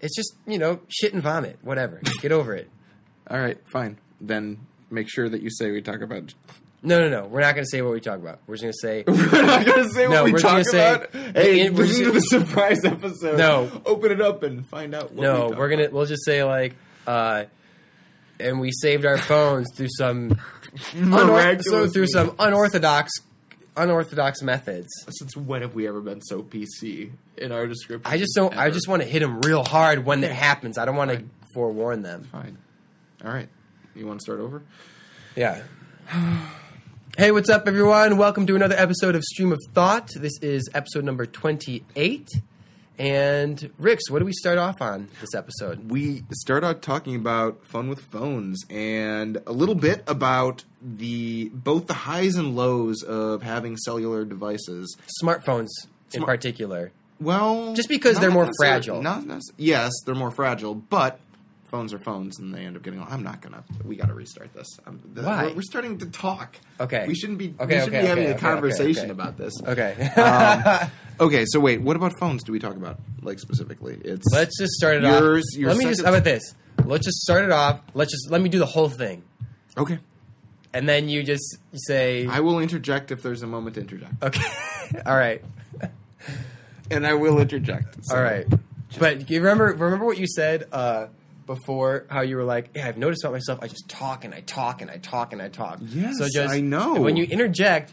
[0.00, 1.58] It's just you know shit and vomit.
[1.62, 2.00] Whatever.
[2.20, 2.68] Get over it.
[3.30, 3.58] All right.
[3.72, 3.96] Fine.
[4.20, 4.58] Then
[4.90, 6.34] make sure that you say we talk about.
[6.82, 7.26] No, no, no.
[7.26, 8.40] We're not going to say what we talk about.
[8.46, 9.04] We're just going to say.
[9.36, 11.12] We're not gonna say No, what we talk gonna say- about.
[11.12, 13.36] Hey, it- listen to the surprise episode.
[13.38, 13.82] No.
[13.84, 15.12] open it up and find out.
[15.12, 15.88] What no, we we're gonna.
[15.90, 16.74] We'll just say like.
[17.06, 17.44] uh
[18.38, 20.30] and we saved our phones through some
[20.94, 23.12] unor- so through some unorthodox
[23.76, 24.88] unorthodox methods.
[25.10, 28.10] Since when have we ever been so PC in our description?
[28.10, 28.56] I just don't.
[28.56, 30.78] I just want to hit them real hard when it happens.
[30.78, 31.22] I don't want to
[31.52, 32.24] forewarn them.
[32.24, 32.56] fine.
[33.22, 33.48] All right.
[33.94, 34.62] You want to start over?
[35.36, 35.62] Yeah.
[37.16, 38.16] hey, what's up, everyone?
[38.16, 40.10] Welcome to another episode of Stream of Thought.
[40.16, 42.28] This is episode number twenty-eight,
[42.98, 45.90] And Rix, what do we start off on this episode?
[45.90, 51.86] we start out talking about fun with phones and a little bit about the both
[51.86, 54.96] the highs and lows of having cellular devices.
[55.22, 55.68] Smartphones
[56.12, 56.92] in Smart- particular.
[57.20, 59.02] Well, Just because they're more fragile.
[59.02, 59.24] Not
[59.58, 61.20] yes, they're more fragile, but
[61.70, 63.00] phones are phones, and they end up getting.
[63.00, 63.64] I'm not gonna.
[63.84, 64.66] We got to restart this.
[64.86, 65.46] I'm, the- Why?
[65.46, 66.56] We're, we're starting to talk.
[66.78, 67.04] Okay.
[67.06, 67.54] We shouldn't be.
[67.58, 69.54] Okay, we should okay, be having okay, a conversation okay, about this.
[69.62, 69.94] Okay.
[70.16, 70.90] Um,
[71.28, 71.44] okay.
[71.46, 72.42] So wait, what about phones?
[72.42, 73.98] Do we talk about like specifically?
[74.04, 75.62] It's Let's just start it Yours- off.
[75.64, 76.02] let me just.
[76.02, 76.54] How about this?
[76.84, 77.80] Let's just start it off.
[77.94, 79.22] Let's just let me do the whole thing,
[79.76, 79.98] okay.
[80.72, 84.42] and then you just say, I will interject if there's a moment to interject, "Okay,
[85.06, 85.44] all right,
[86.90, 88.04] and I will interject.
[88.04, 88.46] So- all right."
[88.98, 91.06] But you remember remember what you said uh,
[91.54, 92.06] before?
[92.08, 93.58] How you were like, "Yeah, I've noticed about myself.
[93.62, 96.54] I just talk and I talk and I talk and I talk." Yes, so just
[96.54, 97.00] I know.
[97.00, 97.92] When you interject,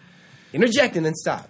[0.53, 1.49] interject and then stop.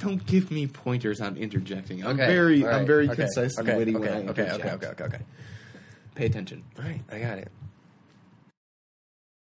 [0.00, 2.04] Don't give me pointers on interjecting.
[2.04, 4.42] I'm Okay, very, right, I'm very okay, concise and okay, witty okay, when I okay,
[4.42, 4.64] interject.
[4.64, 5.24] okay, okay, okay, okay.
[6.14, 6.64] Pay attention.
[6.78, 7.48] All right, I got it.